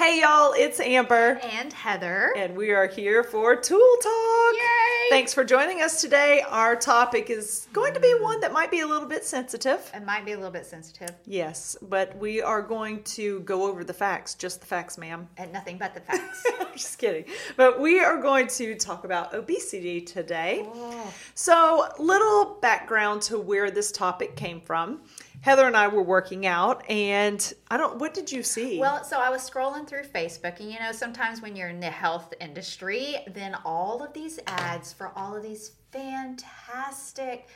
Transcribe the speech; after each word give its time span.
Hey 0.00 0.22
y'all, 0.22 0.54
it's 0.56 0.80
Amber. 0.80 1.38
And 1.42 1.70
Heather. 1.74 2.32
And 2.34 2.56
we 2.56 2.70
are 2.70 2.86
here 2.86 3.22
for 3.22 3.54
Tool 3.54 3.96
Talk. 4.02 4.54
Yay! 4.54 5.10
Thanks 5.10 5.34
for 5.34 5.44
joining 5.44 5.82
us 5.82 6.00
today. 6.00 6.42
Our 6.48 6.74
topic 6.74 7.28
is 7.28 7.68
going 7.74 7.92
to 7.92 8.00
be 8.00 8.10
one 8.18 8.40
that 8.40 8.50
might 8.50 8.70
be 8.70 8.80
a 8.80 8.86
little 8.86 9.06
bit 9.06 9.26
sensitive. 9.26 9.90
It 9.94 10.06
might 10.06 10.24
be 10.24 10.32
a 10.32 10.36
little 10.36 10.50
bit 10.50 10.64
sensitive. 10.64 11.10
Yes, 11.26 11.76
but 11.82 12.16
we 12.16 12.40
are 12.40 12.62
going 12.62 13.02
to 13.02 13.40
go 13.40 13.64
over 13.68 13.84
the 13.84 13.92
facts, 13.92 14.32
just 14.36 14.60
the 14.60 14.66
facts, 14.66 14.96
ma'am. 14.96 15.28
And 15.36 15.52
nothing 15.52 15.76
but 15.76 15.92
the 15.92 16.00
facts. 16.00 16.46
just 16.72 16.98
kidding. 16.98 17.26
But 17.58 17.78
we 17.78 18.00
are 18.00 18.22
going 18.22 18.46
to 18.46 18.76
talk 18.76 19.04
about 19.04 19.34
obesity 19.34 20.00
today. 20.00 20.62
Oh. 20.64 21.12
So, 21.34 21.88
little 21.98 22.56
background 22.62 23.20
to 23.22 23.38
where 23.38 23.70
this 23.70 23.92
topic 23.92 24.34
came 24.34 24.62
from. 24.62 25.02
Heather 25.42 25.66
and 25.66 25.76
I 25.76 25.88
were 25.88 26.02
working 26.02 26.46
out, 26.46 26.88
and 26.90 27.52
I 27.70 27.78
don't. 27.78 27.98
What 27.98 28.12
did 28.12 28.30
you 28.30 28.42
see? 28.42 28.78
Well, 28.78 29.02
so 29.04 29.18
I 29.18 29.30
was 29.30 29.48
scrolling 29.48 29.86
through 29.86 30.04
Facebook, 30.04 30.60
and 30.60 30.70
you 30.70 30.78
know, 30.78 30.92
sometimes 30.92 31.40
when 31.40 31.56
you're 31.56 31.70
in 31.70 31.80
the 31.80 31.86
health 31.86 32.34
industry, 32.40 33.16
then 33.26 33.56
all 33.64 34.02
of 34.02 34.12
these 34.12 34.38
ads 34.46 34.92
for 34.92 35.12
all 35.16 35.34
of 35.34 35.42
these 35.42 35.72
fantastic 35.92 37.48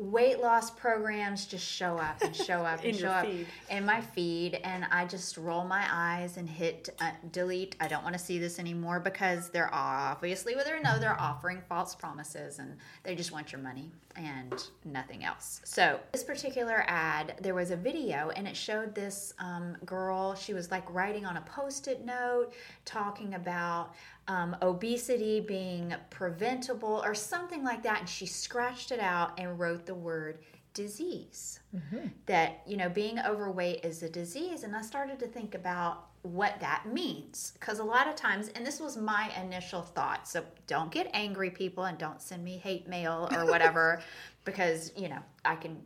weight 0.00 0.40
loss 0.40 0.70
programs 0.70 1.44
just 1.44 1.66
show 1.66 1.98
up 1.98 2.22
and 2.22 2.34
show 2.34 2.62
up 2.62 2.80
and 2.84 2.96
show 2.96 3.08
up 3.08 3.26
feed. 3.26 3.46
in 3.68 3.84
my 3.84 4.00
feed 4.00 4.54
and 4.64 4.86
i 4.90 5.04
just 5.04 5.36
roll 5.36 5.62
my 5.62 5.86
eyes 5.92 6.38
and 6.38 6.48
hit 6.48 6.88
uh, 7.00 7.10
delete 7.32 7.76
i 7.80 7.86
don't 7.86 8.02
want 8.02 8.14
to 8.14 8.18
see 8.18 8.38
this 8.38 8.58
anymore 8.58 8.98
because 8.98 9.50
they're 9.50 9.72
obviously 9.74 10.56
whether 10.56 10.74
or 10.74 10.80
no 10.80 10.98
they're 10.98 11.20
offering 11.20 11.60
false 11.68 11.94
promises 11.94 12.58
and 12.58 12.78
they 13.02 13.14
just 13.14 13.30
want 13.30 13.52
your 13.52 13.60
money 13.60 13.90
and 14.16 14.68
nothing 14.86 15.22
else 15.22 15.60
so 15.64 16.00
this 16.12 16.24
particular 16.24 16.82
ad 16.86 17.34
there 17.42 17.54
was 17.54 17.70
a 17.70 17.76
video 17.76 18.30
and 18.36 18.48
it 18.48 18.56
showed 18.56 18.94
this 18.94 19.34
um, 19.38 19.76
girl 19.84 20.34
she 20.34 20.54
was 20.54 20.70
like 20.70 20.90
writing 20.92 21.26
on 21.26 21.36
a 21.36 21.42
post-it 21.42 22.06
note 22.06 22.52
talking 22.86 23.34
about 23.34 23.94
um, 24.30 24.56
obesity 24.62 25.40
being 25.40 25.92
preventable 26.08 27.02
or 27.04 27.14
something 27.16 27.64
like 27.64 27.82
that. 27.82 27.98
And 27.98 28.08
she 28.08 28.26
scratched 28.26 28.92
it 28.92 29.00
out 29.00 29.32
and 29.38 29.58
wrote 29.58 29.86
the 29.86 29.94
word 29.94 30.38
disease. 30.72 31.58
Mm-hmm. 31.74 32.06
That, 32.26 32.62
you 32.64 32.76
know, 32.76 32.88
being 32.88 33.18
overweight 33.18 33.84
is 33.84 34.04
a 34.04 34.08
disease. 34.08 34.62
And 34.62 34.76
I 34.76 34.82
started 34.82 35.18
to 35.18 35.26
think 35.26 35.56
about 35.56 36.06
what 36.22 36.60
that 36.60 36.84
means. 36.86 37.54
Because 37.58 37.80
a 37.80 37.84
lot 37.84 38.06
of 38.06 38.14
times, 38.14 38.50
and 38.50 38.64
this 38.64 38.78
was 38.78 38.96
my 38.96 39.32
initial 39.42 39.82
thought, 39.82 40.28
so 40.28 40.44
don't 40.68 40.92
get 40.92 41.10
angry, 41.12 41.50
people, 41.50 41.84
and 41.84 41.98
don't 41.98 42.22
send 42.22 42.44
me 42.44 42.56
hate 42.56 42.86
mail 42.86 43.28
or 43.32 43.46
whatever, 43.46 44.00
because, 44.44 44.92
you 44.96 45.08
know, 45.08 45.18
I 45.44 45.56
can, 45.56 45.82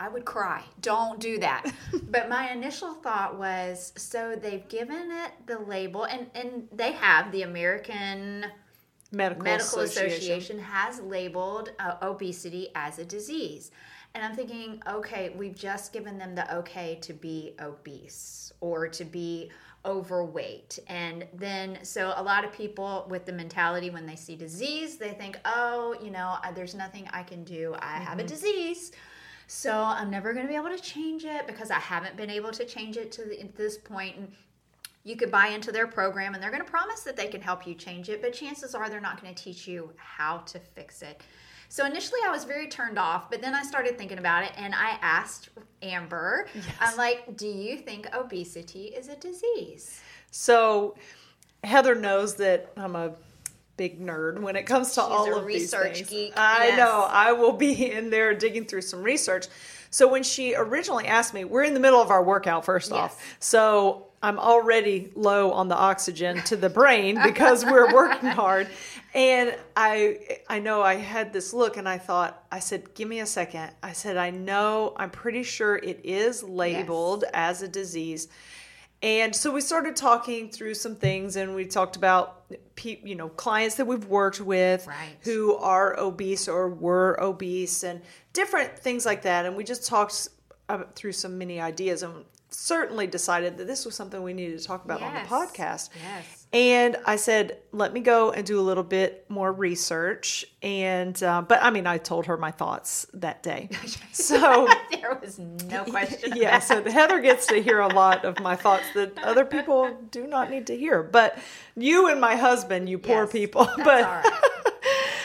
I 0.00 0.08
would 0.08 0.24
cry. 0.24 0.62
Don't 0.80 1.18
do 1.18 1.38
that. 1.38 1.72
but 2.04 2.28
my 2.28 2.52
initial 2.52 2.94
thought 2.94 3.38
was 3.38 3.92
so 3.96 4.36
they've 4.40 4.66
given 4.68 5.10
it 5.10 5.32
the 5.46 5.58
label, 5.58 6.04
and, 6.04 6.28
and 6.34 6.68
they 6.72 6.92
have 6.92 7.32
the 7.32 7.42
American 7.42 8.46
Medical, 9.10 9.44
Medical 9.44 9.80
Association. 9.80 10.16
Association 10.16 10.58
has 10.60 11.00
labeled 11.00 11.72
uh, 11.78 11.96
obesity 12.02 12.68
as 12.74 12.98
a 12.98 13.04
disease. 13.04 13.70
And 14.14 14.24
I'm 14.24 14.34
thinking, 14.34 14.82
okay, 14.88 15.30
we've 15.36 15.54
just 15.54 15.92
given 15.92 16.18
them 16.18 16.34
the 16.34 16.56
okay 16.56 16.98
to 17.02 17.12
be 17.12 17.54
obese 17.60 18.52
or 18.60 18.88
to 18.88 19.04
be 19.04 19.50
overweight. 19.84 20.78
And 20.88 21.26
then, 21.34 21.78
so 21.82 22.12
a 22.16 22.22
lot 22.22 22.44
of 22.44 22.52
people 22.52 23.06
with 23.08 23.26
the 23.26 23.32
mentality 23.32 23.90
when 23.90 24.06
they 24.06 24.16
see 24.16 24.36
disease, 24.36 24.96
they 24.96 25.10
think, 25.10 25.38
oh, 25.44 25.96
you 26.02 26.10
know, 26.10 26.36
there's 26.54 26.74
nothing 26.74 27.08
I 27.12 27.22
can 27.22 27.44
do. 27.44 27.74
I 27.78 27.78
mm-hmm. 27.78 28.04
have 28.04 28.18
a 28.18 28.22
mm-hmm. 28.22 28.28
disease. 28.28 28.92
So 29.50 29.72
I'm 29.72 30.10
never 30.10 30.34
going 30.34 30.44
to 30.44 30.48
be 30.48 30.56
able 30.56 30.68
to 30.68 30.78
change 30.78 31.24
it 31.24 31.46
because 31.46 31.70
I 31.70 31.78
haven't 31.78 32.18
been 32.18 32.28
able 32.28 32.52
to 32.52 32.66
change 32.66 32.98
it 32.98 33.10
to 33.12 33.24
the, 33.24 33.48
this 33.56 33.78
point. 33.78 34.16
And 34.16 34.30
you 35.04 35.16
could 35.16 35.30
buy 35.30 35.48
into 35.48 35.72
their 35.72 35.86
program 35.86 36.34
and 36.34 36.42
they're 36.42 36.50
going 36.50 36.62
to 36.62 36.70
promise 36.70 37.00
that 37.00 37.16
they 37.16 37.28
can 37.28 37.40
help 37.40 37.66
you 37.66 37.74
change 37.74 38.10
it, 38.10 38.20
but 38.20 38.34
chances 38.34 38.74
are 38.74 38.90
they're 38.90 39.00
not 39.00 39.22
going 39.22 39.34
to 39.34 39.42
teach 39.42 39.66
you 39.66 39.90
how 39.96 40.38
to 40.38 40.58
fix 40.58 41.00
it. 41.00 41.22
So 41.70 41.86
initially 41.86 42.20
I 42.26 42.30
was 42.30 42.44
very 42.44 42.68
turned 42.68 42.98
off, 42.98 43.30
but 43.30 43.40
then 43.40 43.54
I 43.54 43.62
started 43.62 43.96
thinking 43.96 44.18
about 44.18 44.44
it 44.44 44.52
and 44.58 44.74
I 44.74 44.98
asked 45.00 45.48
Amber, 45.80 46.46
yes. 46.54 46.64
I'm 46.80 46.98
like, 46.98 47.38
do 47.38 47.48
you 47.48 47.78
think 47.78 48.14
obesity 48.14 48.86
is 48.88 49.08
a 49.08 49.16
disease? 49.16 50.02
So 50.30 50.94
Heather 51.64 51.94
knows 51.94 52.34
that 52.34 52.70
I'm 52.76 52.96
a 52.96 53.12
big 53.78 54.04
nerd 54.04 54.40
when 54.40 54.56
it 54.56 54.64
comes 54.64 54.88
to 54.88 55.00
She's 55.00 55.10
all 55.10 55.34
of 55.34 55.46
these 55.46 55.70
things. 55.70 56.02
Geek. 56.02 56.34
I 56.36 56.68
yes. 56.68 56.78
know. 56.78 57.06
I 57.08 57.32
will 57.32 57.52
be 57.52 57.90
in 57.92 58.10
there 58.10 58.34
digging 58.34 58.66
through 58.66 58.82
some 58.82 59.02
research. 59.02 59.46
So 59.88 60.06
when 60.06 60.22
she 60.22 60.54
originally 60.54 61.06
asked 61.06 61.32
me, 61.32 61.44
we're 61.46 61.64
in 61.64 61.72
the 61.72 61.80
middle 61.80 62.02
of 62.02 62.10
our 62.10 62.22
workout 62.22 62.66
first 62.66 62.90
yes. 62.90 62.98
off. 62.98 63.36
So 63.38 64.08
I'm 64.22 64.38
already 64.38 65.10
low 65.14 65.52
on 65.52 65.68
the 65.68 65.76
oxygen 65.76 66.42
to 66.42 66.56
the 66.56 66.68
brain 66.68 67.18
because 67.24 67.64
we're 67.64 67.94
working 67.94 68.28
hard. 68.28 68.68
And 69.14 69.56
I 69.76 70.40
I 70.48 70.58
know 70.58 70.82
I 70.82 70.96
had 70.96 71.32
this 71.32 71.54
look 71.54 71.76
and 71.76 71.88
I 71.88 71.98
thought 71.98 72.44
I 72.52 72.58
said 72.58 72.92
give 72.94 73.08
me 73.08 73.20
a 73.20 73.26
second. 73.26 73.70
I 73.82 73.92
said 73.92 74.16
I 74.16 74.30
know 74.30 74.92
I'm 74.96 75.10
pretty 75.10 75.44
sure 75.44 75.76
it 75.76 76.00
is 76.04 76.42
labeled 76.42 77.22
yes. 77.22 77.30
as 77.32 77.62
a 77.62 77.68
disease 77.68 78.28
and 79.02 79.34
so 79.34 79.52
we 79.52 79.60
started 79.60 79.94
talking 79.94 80.50
through 80.50 80.74
some 80.74 80.96
things, 80.96 81.36
and 81.36 81.54
we 81.54 81.66
talked 81.66 81.96
about 81.96 82.42
you 82.82 83.14
know 83.14 83.28
clients 83.28 83.76
that 83.76 83.86
we've 83.86 84.06
worked 84.06 84.40
with 84.40 84.86
right. 84.86 85.16
who 85.22 85.54
are 85.56 85.98
obese 85.98 86.48
or 86.48 86.68
were 86.68 87.16
obese, 87.22 87.84
and 87.84 88.02
different 88.32 88.78
things 88.78 89.06
like 89.06 89.22
that. 89.22 89.46
And 89.46 89.56
we 89.56 89.62
just 89.62 89.86
talked 89.86 90.28
through 90.94 91.12
some 91.12 91.38
many 91.38 91.60
ideas, 91.60 92.02
and 92.02 92.24
certainly 92.50 93.06
decided 93.06 93.56
that 93.58 93.66
this 93.66 93.84
was 93.84 93.94
something 93.94 94.22
we 94.22 94.32
needed 94.32 94.58
to 94.58 94.64
talk 94.64 94.84
about 94.84 95.00
yes. 95.00 95.08
on 95.08 95.22
the 95.22 95.28
podcast. 95.28 95.90
Yes. 96.02 96.37
And 96.50 96.96
I 97.04 97.16
said, 97.16 97.58
let 97.72 97.92
me 97.92 98.00
go 98.00 98.30
and 98.32 98.46
do 98.46 98.58
a 98.58 98.62
little 98.62 98.82
bit 98.82 99.26
more 99.28 99.52
research. 99.52 100.46
And, 100.62 101.22
uh, 101.22 101.42
but 101.42 101.62
I 101.62 101.70
mean, 101.70 101.86
I 101.86 101.98
told 101.98 102.24
her 102.26 102.38
my 102.38 102.50
thoughts 102.50 103.06
that 103.14 103.42
day. 103.42 103.68
So 104.12 104.68
there 104.90 105.18
was 105.22 105.38
no 105.38 105.84
question. 105.88 106.32
Yeah. 106.34 106.58
So 106.58 106.82
Heather 106.82 107.20
gets 107.20 107.46
to 107.48 107.62
hear 107.62 107.80
a 107.80 107.88
lot 107.88 108.24
of 108.24 108.40
my 108.40 108.56
thoughts 108.56 108.84
that 108.94 109.16
other 109.22 109.44
people 109.44 109.96
do 110.10 110.26
not 110.26 110.50
need 110.50 110.66
to 110.68 110.76
hear. 110.76 111.02
But 111.02 111.38
you 111.76 112.08
and 112.08 112.20
my 112.20 112.34
husband, 112.34 112.88
you 112.88 112.98
poor 112.98 113.22
yes, 113.24 113.32
people. 113.32 113.68
but 113.84 114.26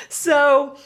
so 0.10 0.78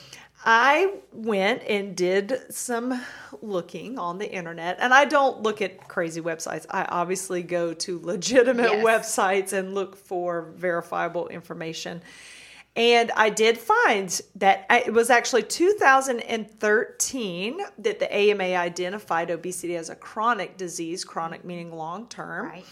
I 0.49 0.93
went 1.11 1.63
and 1.63 1.93
did 1.93 2.33
some 2.49 3.01
looking 3.41 3.99
on 3.99 4.17
the 4.17 4.31
internet, 4.31 4.77
and 4.79 4.93
I 4.93 5.03
don't 5.03 5.43
look 5.43 5.61
at 5.61 5.89
crazy 5.89 6.21
websites. 6.21 6.65
I 6.69 6.85
obviously 6.85 7.43
go 7.43 7.73
to 7.73 7.99
legitimate 7.99 8.71
yes. 8.71 8.85
websites 8.85 9.51
and 9.51 9.75
look 9.75 9.97
for 9.97 10.53
verifiable 10.55 11.27
information. 11.27 12.01
And 12.77 13.11
I 13.11 13.29
did 13.29 13.57
find 13.57 14.21
that 14.35 14.65
it 14.69 14.93
was 14.93 15.09
actually 15.09 15.43
2013 15.43 17.59
that 17.79 17.99
the 17.99 18.15
AMA 18.15 18.43
identified 18.43 19.29
obesity 19.29 19.75
as 19.75 19.89
a 19.89 19.95
chronic 19.95 20.55
disease, 20.55 21.03
chronic 21.03 21.43
meaning 21.43 21.75
long 21.75 22.07
term. 22.07 22.45
Right. 22.45 22.63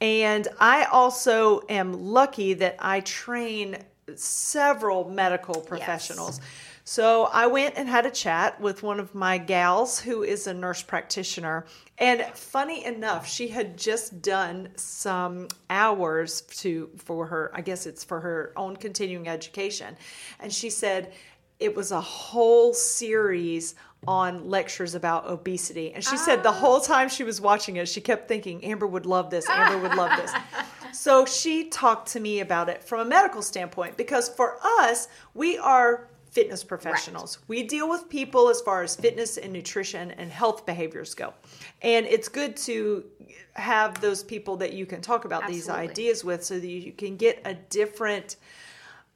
And 0.00 0.48
I 0.58 0.86
also 0.86 1.60
am 1.68 1.92
lucky 1.92 2.54
that 2.54 2.74
I 2.80 2.98
train 3.00 3.76
several 4.16 5.08
medical 5.08 5.60
professionals. 5.60 6.40
Yes. 6.40 6.48
So 6.84 7.24
I 7.32 7.46
went 7.46 7.76
and 7.76 7.88
had 7.88 8.06
a 8.06 8.10
chat 8.10 8.60
with 8.60 8.82
one 8.82 8.98
of 8.98 9.14
my 9.14 9.38
gals 9.38 10.00
who 10.00 10.24
is 10.24 10.46
a 10.48 10.54
nurse 10.54 10.82
practitioner. 10.82 11.64
And 11.98 12.22
funny 12.34 12.84
enough, 12.84 13.28
she 13.28 13.48
had 13.48 13.76
just 13.76 14.20
done 14.20 14.68
some 14.74 15.46
hours 15.70 16.40
to 16.58 16.90
for 16.96 17.26
her, 17.26 17.52
I 17.54 17.60
guess 17.60 17.86
it's 17.86 18.02
for 18.02 18.20
her 18.20 18.52
own 18.56 18.76
continuing 18.76 19.28
education. 19.28 19.96
And 20.40 20.52
she 20.52 20.70
said 20.70 21.12
it 21.60 21.76
was 21.76 21.92
a 21.92 22.00
whole 22.00 22.74
series 22.74 23.76
on 24.08 24.50
lectures 24.50 24.96
about 24.96 25.28
obesity. 25.28 25.92
And 25.92 26.02
she 26.02 26.16
ah. 26.16 26.24
said 26.24 26.42
the 26.42 26.48
ah. 26.48 26.52
whole 26.52 26.80
time 26.80 27.08
she 27.08 27.22
was 27.22 27.40
watching 27.40 27.76
it, 27.76 27.88
she 27.88 28.00
kept 28.00 28.26
thinking, 28.26 28.64
Amber 28.64 28.88
would 28.88 29.06
love 29.06 29.30
this, 29.30 29.48
Amber 29.48 29.78
would 29.78 29.96
love 29.96 30.16
this. 30.16 30.32
so 30.92 31.24
she 31.24 31.68
talked 31.68 32.08
to 32.08 32.20
me 32.20 32.40
about 32.40 32.68
it 32.68 32.82
from 32.82 33.00
a 33.00 33.04
medical 33.04 33.42
standpoint 33.42 33.96
because 33.96 34.28
for 34.28 34.58
us, 34.64 35.06
we 35.34 35.56
are 35.56 36.08
fitness 36.32 36.64
professionals. 36.64 37.38
Right. 37.38 37.48
We 37.48 37.62
deal 37.64 37.88
with 37.88 38.08
people 38.08 38.48
as 38.48 38.60
far 38.62 38.82
as 38.82 38.96
fitness 38.96 39.36
and 39.36 39.52
nutrition 39.52 40.10
and 40.12 40.30
health 40.30 40.64
behaviors 40.64 41.14
go. 41.14 41.34
And 41.82 42.06
it's 42.06 42.28
good 42.28 42.56
to 42.58 43.04
have 43.52 44.00
those 44.00 44.22
people 44.24 44.56
that 44.56 44.72
you 44.72 44.86
can 44.86 45.02
talk 45.02 45.26
about 45.26 45.44
Absolutely. 45.44 45.60
these 45.60 45.68
ideas 45.68 46.24
with 46.24 46.42
so 46.42 46.58
that 46.58 46.66
you 46.66 46.92
can 46.92 47.16
get 47.16 47.42
a 47.44 47.52
different 47.54 48.36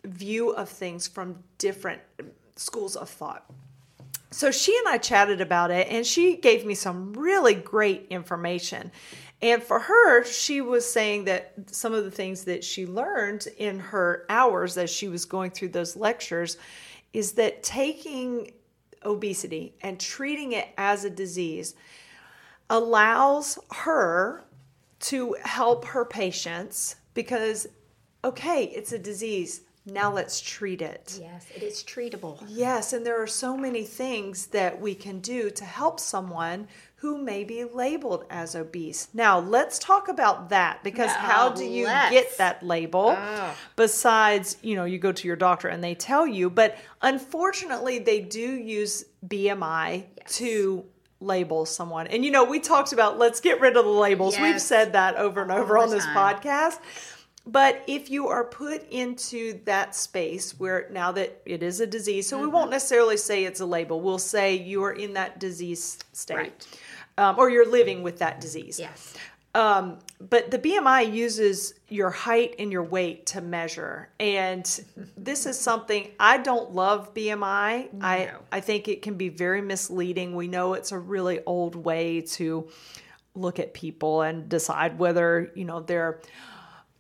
view 0.05 0.51
of 0.51 0.69
things 0.69 1.09
from 1.09 1.43
different 1.57 2.03
schools 2.55 2.97
of 2.97 3.09
thought. 3.09 3.51
So 4.31 4.51
she 4.51 4.77
and 4.77 4.89
I 4.89 4.99
chatted 4.99 5.41
about 5.41 5.71
it, 5.71 5.87
and 5.89 6.05
she 6.05 6.37
gave 6.37 6.67
me 6.67 6.75
some 6.75 7.15
really 7.15 7.55
great 7.55 8.09
information. 8.11 8.91
And 9.41 9.63
for 9.63 9.79
her, 9.79 10.25
she 10.25 10.61
was 10.61 10.91
saying 10.91 11.25
that 11.25 11.55
some 11.71 11.95
of 11.95 12.05
the 12.05 12.11
things 12.11 12.45
that 12.45 12.63
she 12.63 12.87
learned 12.87 13.47
in 13.57 13.79
her 13.79 14.27
hours 14.29 14.77
as 14.77 14.91
she 14.91 15.09
was 15.09 15.25
going 15.25 15.53
through 15.53 15.69
those 15.69 15.97
lectures 15.97 16.59
is 17.17 17.33
that 17.33 17.63
taking 17.63 18.53
obesity 19.03 19.75
and 19.81 19.99
treating 19.99 20.53
it 20.53 20.69
as 20.77 21.03
a 21.03 21.09
disease 21.09 21.75
allows 22.69 23.59
her 23.73 24.45
to 25.01 25.35
help 25.43 25.87
her 25.87 26.05
patients 26.05 26.97
because, 27.15 27.67
okay, 28.23 28.65
it's 28.65 28.93
a 28.93 28.99
disease. 28.99 29.63
Now 29.87 30.13
let's 30.13 30.43
treat 30.43 30.83
it. 30.83 31.19
Yes, 31.19 31.47
it 31.57 31.63
is 31.63 31.83
treatable. 31.83 32.45
Yes, 32.49 32.93
and 32.93 33.07
there 33.07 33.23
are 33.23 33.27
so 33.27 33.57
many 33.57 33.85
things 33.85 34.49
that 34.49 34.79
we 34.79 34.95
can 34.95 35.21
do 35.21 35.49
to 35.49 35.65
help 35.65 35.99
someone 35.99 36.69
who 37.07 37.17
may 37.23 37.45
be 37.45 37.63
labeled 37.63 38.25
as 38.31 38.57
obese. 38.57 39.07
Now, 39.15 39.39
let's 39.39 39.79
talk 39.79 40.09
about 40.09 40.49
that 40.49 40.83
because 40.83 41.07
Now, 41.07 41.21
how 41.21 41.49
do 41.51 41.65
you 41.65 41.85
let's. 41.87 42.11
get 42.11 42.37
that 42.39 42.65
label? 42.65 43.15
Oh. 43.17 43.55
Besides, 43.77 44.57
you 44.61 44.75
know, 44.75 44.85
you 44.85 44.99
go 44.99 45.13
to 45.13 45.27
your 45.29 45.37
doctor 45.37 45.69
and 45.69 45.85
they 45.85 45.95
tell 45.95 46.27
you, 46.27 46.51
but 46.51 46.77
unfortunately, 47.03 48.01
they 48.01 48.21
do 48.21 48.41
use 48.41 49.05
BMI 49.27 50.07
Yes. 50.19 50.37
to 50.39 50.85
label 51.21 51.65
someone. 51.65 52.09
And 52.09 52.25
you 52.25 52.33
know, 52.33 52.43
we 52.43 52.59
talked 52.59 52.93
about 52.93 53.19
let's 53.19 53.41
get 53.41 53.61
rid 53.61 53.77
of 53.77 53.85
the 53.85 53.91
labels. 53.91 54.37
We've 54.41 54.61
said 54.61 54.93
that 54.95 55.15
over 55.15 55.43
and 55.43 55.53
All 55.53 55.59
over 55.59 55.79
on 55.79 55.91
this 55.91 56.05
time. 56.05 56.17
podcast. 56.37 56.79
But 57.49 57.85
if 57.87 58.11
you 58.11 58.27
are 58.27 58.43
put 58.43 58.91
into 58.91 59.61
that 59.67 59.95
space 59.95 60.59
where 60.59 60.89
now 60.91 61.13
that 61.13 61.43
it 61.47 61.63
is 61.63 61.81
a 61.81 61.87
disease, 61.87 62.27
so 62.29 62.37
we 62.39 62.47
Mm-hmm. 62.47 62.55
won't 62.57 62.71
necessarily 62.73 63.17
say 63.17 63.45
it's 63.45 63.61
a 63.61 63.67
label, 63.67 64.01
we'll 64.01 64.19
say 64.19 64.57
you 64.57 64.83
are 64.83 64.93
in 64.93 65.15
that 65.15 65.39
disease 65.39 65.97
state 66.13 66.37
Right. 66.37 66.67
Um, 67.19 67.39
or 67.39 67.51
you're 67.51 67.71
living 67.71 68.03
with 68.03 68.19
that 68.19 68.41
disease. 68.41 68.79
Yes. 68.79 69.15
Um, 69.55 70.01
but 70.21 70.51
the 70.51 70.59
BMI 70.59 71.11
uses 71.11 71.73
your 71.89 72.11
height 72.11 72.57
and 72.59 72.71
your 72.71 72.83
weight 72.83 73.25
to 73.27 73.41
measure. 73.41 74.11
And 74.21 74.65
this 75.17 75.47
is 75.47 75.59
something 75.59 76.11
I 76.21 76.37
don't 76.37 76.73
love 76.75 77.15
BMI. 77.15 77.89
I, 78.03 78.25
No. 78.27 78.39
I 78.53 78.61
think 78.61 78.87
it 78.89 79.01
can 79.01 79.15
be 79.15 79.31
very 79.31 79.63
misleading. 79.63 80.37
We 80.37 80.47
know 80.47 80.75
it's 80.75 80.93
a 80.93 80.99
really 80.99 81.41
old 81.47 81.75
way 81.75 82.21
to 82.33 82.69
look 83.35 83.59
at 83.59 83.73
people 83.73 84.21
and 84.21 84.47
decide 84.47 84.99
whether, 84.99 85.51
you 85.55 85.65
know, 85.65 85.81
they're 85.81 86.21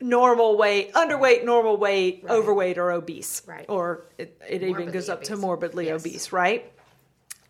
normal 0.01 0.57
weight, 0.57 0.95
underweight, 0.95 1.45
normal 1.45 1.77
weight, 1.77 2.25
overweight, 2.29 2.79
or 2.79 2.91
obese. 2.93 3.43
Right. 3.47 3.67
Or 3.69 4.07
it, 4.17 4.41
it 4.49 4.63
even 4.63 4.91
goes 4.91 5.11
up 5.11 5.23
to 5.25 5.37
morbidly 5.37 5.87
Yes. 5.87 6.01
obese, 6.01 6.33
right? 6.33 6.73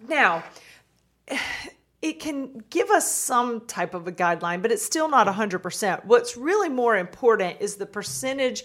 Now, 0.08 0.42
it 2.06 2.20
can 2.20 2.62
give 2.70 2.88
us 2.90 3.10
some 3.10 3.66
type 3.66 3.92
of 3.92 4.06
a 4.06 4.12
guideline, 4.12 4.62
but 4.62 4.70
it's 4.70 4.84
still 4.84 5.08
not 5.08 5.26
100%. 5.26 6.04
What's 6.04 6.36
really 6.36 6.68
more 6.68 6.96
important 6.96 7.56
is 7.58 7.74
the 7.74 7.86
percentage 7.86 8.64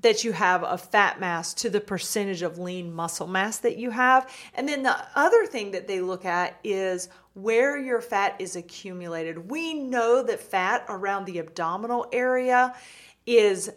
that 0.00 0.24
you 0.24 0.32
have 0.32 0.64
of 0.64 0.80
fat 0.80 1.20
mass 1.20 1.54
to 1.54 1.70
the 1.70 1.80
percentage 1.80 2.42
of 2.42 2.58
lean 2.58 2.92
muscle 2.92 3.28
mass 3.28 3.58
that 3.58 3.76
you 3.76 3.90
have. 3.90 4.28
And 4.54 4.68
then 4.68 4.82
the 4.82 4.96
other 5.14 5.46
thing 5.46 5.70
that 5.70 5.86
they 5.86 6.00
look 6.00 6.24
at 6.24 6.58
is 6.64 7.08
where 7.34 7.78
your 7.78 8.00
fat 8.00 8.34
is 8.40 8.56
accumulated. 8.56 9.48
We 9.48 9.74
know 9.74 10.24
that 10.24 10.40
fat 10.40 10.84
around 10.88 11.26
the 11.26 11.38
abdominal 11.38 12.06
area 12.12 12.74
is 13.24 13.70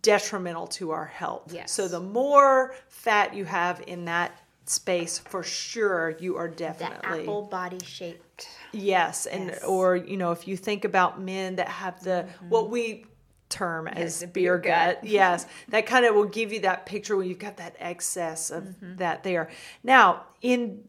detrimental 0.00 0.66
to 0.66 0.92
our 0.92 1.06
health. 1.06 1.52
Yes. 1.52 1.72
So 1.72 1.88
the 1.88 2.00
more 2.00 2.74
fat 2.88 3.34
you 3.34 3.44
have 3.44 3.82
in 3.86 4.06
that 4.06 4.32
space, 4.64 5.18
for 5.18 5.42
sure, 5.42 6.10
you 6.20 6.36
are 6.36 6.48
The 6.48 6.54
definitely 6.56 7.22
apple 7.22 7.42
body 7.42 7.78
shaped. 7.84 8.48
Yes, 8.72 9.26
and 9.26 9.48
Yes. 9.48 9.64
or 9.64 9.96
you 9.96 10.16
know, 10.16 10.32
if 10.32 10.46
you 10.48 10.56
think 10.56 10.84
about 10.84 11.20
men 11.20 11.56
that 11.56 11.68
have 11.68 12.02
the 12.04 12.26
what 12.48 12.70
we 12.70 13.06
term 13.48 13.88
as 13.88 14.24
beer 14.26 14.58
gut. 14.58 15.00
gut, 15.02 15.04
yes, 15.04 15.44
that 15.70 15.86
kind 15.86 16.04
of 16.06 16.14
will 16.14 16.24
give 16.26 16.52
you 16.52 16.60
that 16.60 16.86
picture 16.86 17.16
when 17.16 17.26
you've 17.28 17.38
got 17.40 17.56
that 17.56 17.74
excess 17.80 18.50
of 18.50 18.62
Mm-hmm. 18.64 18.96
that 18.96 19.24
there. 19.24 19.48
Now, 19.82 20.24
in 20.40 20.84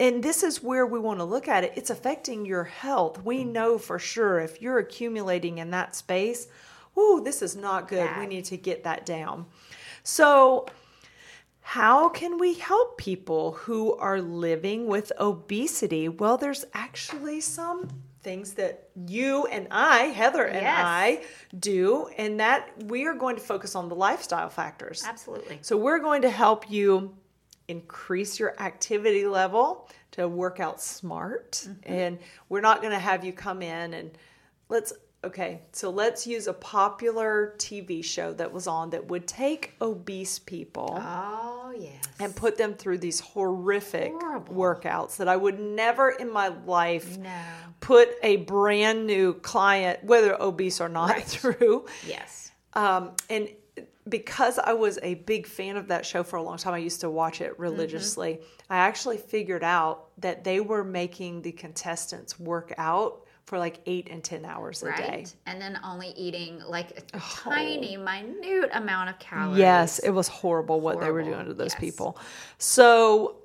and 0.00 0.22
this 0.22 0.42
is 0.42 0.62
where 0.62 0.84
we 0.86 0.98
want 0.98 1.20
to 1.20 1.24
look 1.24 1.46
at 1.46 1.62
it. 1.64 1.72
It's 1.76 1.90
affecting 1.90 2.44
your 2.46 2.64
health. 2.64 3.22
We 3.22 3.44
know 3.44 3.78
for 3.78 3.98
sure 4.00 4.40
if 4.40 4.60
you're 4.60 4.78
accumulating 4.78 5.58
in 5.58 5.70
that 5.70 5.94
space, 5.94 6.48
ooh, 6.98 7.20
this 7.22 7.40
is 7.40 7.54
not 7.54 7.86
good. 7.88 8.10
We 8.18 8.26
need 8.26 8.44
to 8.46 8.56
get 8.56 8.82
that 8.84 9.06
down. 9.06 9.46
So, 10.02 10.66
how 11.62 12.08
can 12.08 12.38
we 12.38 12.54
help 12.54 12.98
people 12.98 13.52
who 13.52 13.96
are 13.96 14.20
living 14.20 14.86
with 14.86 15.12
obesity? 15.18 16.08
Well, 16.08 16.36
there's 16.36 16.64
actually 16.74 17.40
some 17.40 17.88
things 18.22 18.54
that 18.54 18.90
you 19.06 19.46
and 19.46 19.68
I, 19.70 20.04
Heather 20.04 20.44
and 20.44 20.62
Yes. 20.62 20.84
I, 20.84 21.24
do, 21.58 22.08
and 22.18 22.38
that 22.40 22.70
we 22.84 23.06
are 23.06 23.14
going 23.14 23.36
to 23.36 23.42
focus 23.42 23.74
on 23.74 23.88
the 23.88 23.94
lifestyle 23.94 24.48
factors. 24.48 25.04
Absolutely. 25.06 25.58
So, 25.62 25.76
we're 25.76 25.98
going 25.98 26.22
to 26.22 26.30
help 26.30 26.70
you 26.70 27.16
increase 27.68 28.38
your 28.38 28.60
activity 28.60 29.26
level 29.26 29.88
to 30.12 30.28
work 30.28 30.60
out 30.60 30.80
smart. 30.80 31.52
Mm-hmm. 31.52 31.92
And 31.92 32.18
we're 32.48 32.60
not 32.60 32.80
going 32.80 32.92
to 32.92 32.98
have 32.98 33.24
you 33.24 33.32
come 33.32 33.62
in 33.62 33.94
and 33.94 34.10
let's, 34.68 34.92
okay, 35.24 35.60
so 35.72 35.90
let's 35.90 36.26
use 36.26 36.46
a 36.46 36.52
popular 36.52 37.54
TV 37.58 38.04
show 38.04 38.32
that 38.34 38.52
was 38.52 38.66
on 38.66 38.90
that 38.90 39.06
would 39.08 39.26
take 39.26 39.74
obese 39.80 40.38
people 40.38 40.98
Oh 41.00 41.72
yes. 41.78 42.02
and 42.18 42.34
put 42.34 42.56
them 42.58 42.74
through 42.74 42.98
these 42.98 43.20
horrific 43.20 44.12
Horrible. 44.12 44.54
workouts 44.54 45.16
that 45.18 45.28
I 45.28 45.36
would 45.36 45.58
never 45.60 46.10
in 46.10 46.30
my 46.32 46.48
life 46.66 47.16
no. 47.18 47.30
put 47.80 48.10
a 48.22 48.36
brand 48.36 49.06
new 49.06 49.34
client, 49.34 50.02
whether 50.04 50.40
obese 50.40 50.80
or 50.80 50.88
not, 50.88 51.10
Right. 51.10 51.24
through. 51.26 51.86
Yes. 52.06 52.50
Um, 52.74 53.12
and 53.30 53.48
because 54.08 54.58
I 54.58 54.72
was 54.72 54.98
a 55.02 55.14
big 55.14 55.46
fan 55.46 55.76
of 55.76 55.88
that 55.88 56.04
show 56.04 56.24
for 56.24 56.36
a 56.36 56.42
long 56.42 56.58
time, 56.58 56.74
I 56.74 56.78
used 56.78 57.00
to 57.02 57.10
watch 57.10 57.40
it 57.40 57.52
Mm-hmm. 57.52 57.62
religiously. 57.62 58.40
I 58.68 58.78
actually 58.78 59.18
figured 59.18 59.62
out 59.62 60.08
that 60.20 60.42
they 60.44 60.58
were 60.60 60.82
making 60.82 61.42
the 61.42 61.52
contestants 61.52 62.40
work 62.40 62.72
out 62.78 63.22
for 63.46 63.58
like 63.58 63.80
eight 63.86 64.08
and 64.10 64.22
10 64.22 64.44
hours 64.44 64.82
a 64.82 64.86
Right. 64.86 64.96
day. 64.96 65.26
And 65.46 65.60
then 65.60 65.78
only 65.84 66.08
eating 66.10 66.60
like 66.66 66.90
a 66.92 67.02
oh. 67.14 67.40
tiny, 67.42 67.96
minute 67.96 68.70
amount 68.72 69.10
of 69.10 69.18
calories. 69.18 69.58
Yes, 69.58 69.98
it 69.98 70.10
was 70.10 70.28
horrible 70.28 70.80
what 70.80 71.00
they 71.00 71.10
were 71.10 71.22
doing 71.22 71.46
to 71.46 71.54
those 71.54 71.72
yes. 71.72 71.80
people. 71.80 72.18
So 72.58 73.36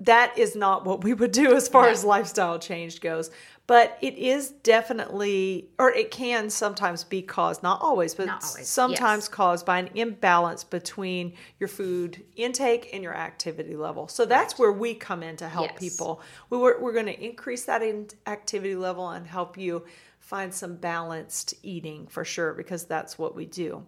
that 0.00 0.36
is 0.36 0.54
not 0.56 0.84
what 0.84 1.02
we 1.04 1.14
would 1.14 1.32
do 1.32 1.54
as 1.54 1.68
far 1.68 1.84
No. 1.86 1.90
as 1.90 2.04
lifestyle 2.04 2.58
change 2.58 3.00
goes. 3.00 3.30
But 3.66 3.98
it 4.00 4.14
is 4.14 4.50
definitely, 4.50 5.70
or 5.76 5.90
it 5.90 6.12
can 6.12 6.50
sometimes 6.50 7.02
be 7.02 7.20
caused, 7.20 7.64
not 7.64 7.82
always, 7.82 8.14
but 8.14 8.26
Not 8.26 8.44
always, 8.44 8.68
sometimes 8.68 9.24
yes. 9.24 9.28
caused 9.28 9.66
by 9.66 9.80
an 9.80 9.90
imbalance 9.94 10.62
between 10.62 11.32
your 11.58 11.68
food 11.68 12.22
intake 12.36 12.90
and 12.92 13.02
your 13.02 13.14
activity 13.14 13.74
level. 13.74 14.06
So 14.06 14.24
that's 14.24 14.56
where 14.56 14.70
we 14.70 14.94
come 14.94 15.24
in 15.24 15.36
to 15.38 15.48
help 15.48 15.70
Yes. 15.72 15.80
people. 15.80 16.20
We 16.48 16.58
were, 16.58 16.78
we're 16.80 16.92
going 16.92 17.06
to 17.06 17.24
increase 17.24 17.64
that 17.64 17.82
in 17.82 18.06
activity 18.26 18.76
level 18.76 19.10
and 19.10 19.26
help 19.26 19.58
you 19.58 19.84
find 20.20 20.54
some 20.54 20.76
balanced 20.76 21.54
eating 21.64 22.06
for 22.06 22.24
sure, 22.24 22.52
because 22.52 22.84
that's 22.84 23.18
what 23.18 23.34
we 23.34 23.46
do. 23.46 23.84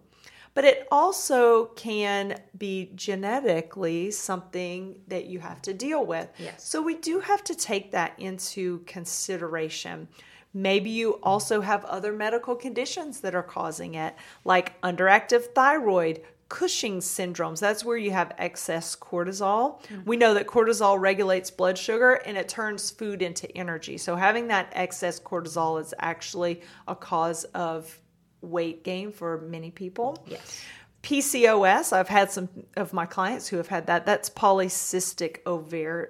But 0.53 0.65
it 0.65 0.87
also 0.91 1.65
can 1.75 2.41
be 2.57 2.91
genetically 2.95 4.11
something 4.11 4.99
that 5.07 5.25
you 5.25 5.39
have 5.39 5.61
to 5.63 5.73
deal 5.73 6.05
with. 6.05 6.29
Yes. 6.37 6.67
So 6.67 6.81
we 6.81 6.95
do 6.95 7.19
have 7.19 7.43
to 7.45 7.55
take 7.55 7.91
that 7.91 8.13
into 8.17 8.79
consideration. 8.79 10.07
Maybe 10.53 10.89
you 10.89 11.19
also 11.21 11.61
have 11.61 11.85
other 11.85 12.11
medical 12.11 12.55
conditions 12.55 13.21
that 13.21 13.35
are 13.35 13.43
causing 13.43 13.93
it, 13.95 14.15
like 14.43 14.81
underactive 14.81 15.53
thyroid, 15.53 16.21
Cushing 16.49 16.97
syndromes. 16.97 17.59
That's 17.59 17.85
where 17.85 17.95
you 17.95 18.09
have 18.09 18.33
excess 18.39 18.95
cortisol. 18.95 19.79
Mm-hmm. 19.83 20.01
We 20.05 20.17
know 20.17 20.33
that 20.33 20.47
cortisol 20.47 20.99
regulates 20.99 21.51
blood 21.51 21.77
sugar 21.77 22.13
and 22.25 22.35
it 22.35 22.49
turns 22.49 22.89
food 22.89 23.21
into 23.21 23.55
energy. 23.55 23.99
So 23.99 24.15
having 24.15 24.47
that 24.47 24.71
excess 24.71 25.19
cortisol 25.19 25.79
is 25.79 25.93
actually 25.99 26.61
a 26.87 26.95
cause 26.95 27.43
of 27.53 27.95
weight 28.41 28.83
gain 28.83 29.11
for 29.11 29.39
many 29.41 29.71
people. 29.71 30.23
Yes. 30.27 30.61
PCOS, 31.03 31.93
I've 31.93 32.09
had 32.09 32.31
some 32.31 32.49
of 32.75 32.91
my 32.93 33.05
clients 33.05 33.47
who 33.47 33.57
have 33.57 33.67
had 33.67 33.87
that. 33.87 34.05
That's 34.05 34.29
polycystic 34.29 35.41
ovar, 35.45 36.09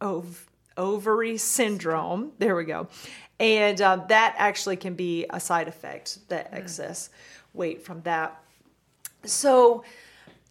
ov, 0.00 0.46
ovary 0.76 1.38
syndrome. 1.38 2.32
There 2.38 2.54
we 2.54 2.64
go. 2.64 2.88
And 3.40 3.80
uh, 3.80 4.04
that 4.08 4.34
actually 4.36 4.76
can 4.76 4.94
be 4.94 5.24
a 5.30 5.40
side 5.40 5.68
effect, 5.68 6.28
the 6.28 6.52
excess 6.54 7.10
weight 7.54 7.82
from 7.82 8.02
that. 8.02 8.42
So 9.24 9.84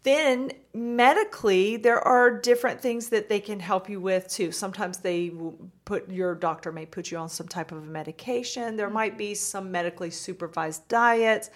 then 0.08 0.52
medically, 0.74 1.78
there 1.78 2.00
are 2.00 2.32
different 2.32 2.80
things 2.80 3.10
that 3.10 3.28
they 3.28 3.40
can 3.40 3.60
help 3.60 3.90
you 3.90 4.00
with 4.00 4.28
too. 4.30 4.52
Sometimes 4.52 5.00
they 5.00 5.30
will 5.30 5.58
put 5.86 6.10
your 6.10 6.34
doctor 6.34 6.72
may 6.72 6.86
put 6.86 7.12
you 7.12 7.18
on 7.18 7.30
some 7.30 7.48
type 7.48 7.72
of 7.72 7.86
medication. 7.86 8.78
There 8.78 8.90
might 8.90 9.18
be 9.18 9.32
mm-hmm. 9.32 9.36
some 9.36 9.72
medically 9.72 10.10
supervised 10.10 10.88
diets, 10.88 11.50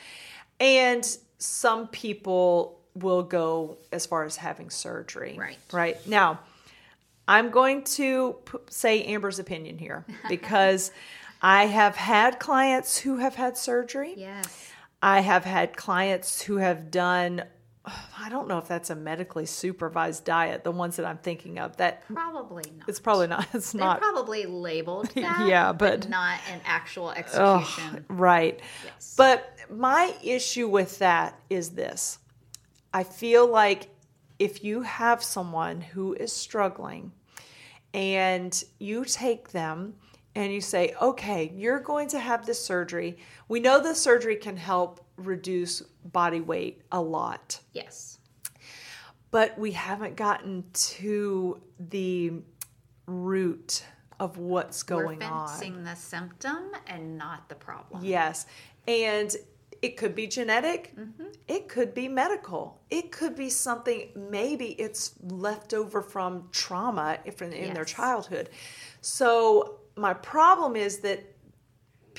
and 0.60 1.06
some 1.38 1.88
people 1.88 2.80
will 2.94 3.24
go 3.24 3.78
as 3.92 4.06
far 4.06 4.26
as 4.26 4.36
having 4.36 4.70
surgery. 4.70 5.36
Right. 5.38 5.58
Right 5.72 6.08
now. 6.08 6.40
I'm 7.28 7.50
going 7.50 7.84
to 7.84 8.36
say 8.70 9.04
Amber's 9.04 9.40
opinion 9.40 9.78
here 9.78 10.06
because 10.28 10.92
I 11.42 11.68
have 11.68 11.96
had 11.96 12.40
clients 12.40 12.98
who 12.98 13.18
have 13.18 13.36
had 13.36 13.58
surgery. 13.58 14.16
Yes. 14.18 14.72
I 15.02 15.22
have 15.22 15.46
had 15.46 15.78
clients 15.78 16.42
who 16.42 16.58
have 16.58 16.92
done 16.92 17.44
I 17.84 18.30
don't 18.30 18.48
know 18.48 18.60
if 18.60 18.68
that's 18.68 18.92
a 18.92 18.96
medically 18.96 19.48
supervised 19.48 20.24
diet, 20.24 20.64
the 20.64 20.72
ones 20.72 20.98
that 20.98 21.06
I'm 21.06 21.18
thinking 21.18 21.58
of. 21.58 21.78
That 21.78 22.06
Probably 22.08 22.64
not. 22.78 22.88
it's 22.88 23.00
probably 23.00 23.26
not. 23.28 23.48
It's 23.54 23.72
They're 23.72 23.80
not 23.84 24.00
probably 24.00 24.46
labeled 24.46 25.08
that, 25.16 25.48
Yeah, 25.48 25.74
but- 25.74 26.08
not 26.08 26.40
an 26.52 26.62
actual 26.64 27.10
execution. 27.12 28.06
right. 28.08 28.60
Yes. 28.86 29.16
But 29.18 29.52
my 29.72 30.14
issue 30.24 30.68
with 30.68 31.00
that 31.00 31.40
is 31.50 31.72
this. 31.72 32.20
I 32.94 33.04
feel 33.04 33.48
like 33.48 33.90
if 34.38 34.64
you 34.64 34.82
have 34.84 35.24
someone 35.24 35.82
who 35.82 36.14
is 36.14 36.32
struggling 36.34 37.12
and 37.94 38.64
you 38.80 39.06
take 39.06 39.52
them 39.52 39.96
and 40.36 40.54
you 40.54 40.62
say, 40.62 40.94
okay, 41.02 41.52
you're 41.56 41.80
going 41.80 42.08
to 42.10 42.20
have 42.20 42.46
this 42.46 42.64
surgery. 42.64 43.18
We 43.50 43.60
know 43.60 43.82
the 43.82 43.94
surgery 43.96 44.36
can 44.38 44.56
help 44.56 45.04
reduce 45.28 45.82
body 46.06 46.42
weight 46.42 46.82
a 46.92 47.02
lot, 47.02 47.60
yes. 47.74 48.18
but 49.32 49.58
we 49.58 49.72
haven't 49.72 50.16
gotten 50.16 50.64
to 50.74 51.62
the 51.80 52.34
root 53.08 53.84
of 54.20 54.38
what's 54.38 54.84
going 54.84 55.20
We're 55.20 55.26
on. 55.26 55.48
fixing 55.50 55.84
the 55.84 55.96
symptom 55.96 56.72
and 56.88 57.18
not 57.18 57.50
the 57.50 57.56
problem. 57.56 58.04
Yes. 58.04 58.46
And 58.88 59.36
it 59.82 59.98
could 59.98 60.14
be 60.14 60.28
genetic, 60.28 60.94
Mm-hmm. 60.96 61.24
it 61.48 61.68
could 61.68 61.94
be 61.96 62.08
medical, 62.08 62.82
it 62.92 63.12
could 63.12 63.36
be 63.36 63.50
something, 63.50 64.10
maybe 64.16 64.74
it's 64.80 65.16
left 65.24 65.74
over 65.74 66.02
from 66.04 66.48
trauma 66.52 67.18
if 67.26 67.42
in, 67.42 67.52
in 67.52 67.74
their 67.74 67.86
childhood. 67.86 68.50
So, 69.02 69.80
my 69.96 70.14
problem 70.14 70.76
is 70.76 71.00
that 71.00 71.24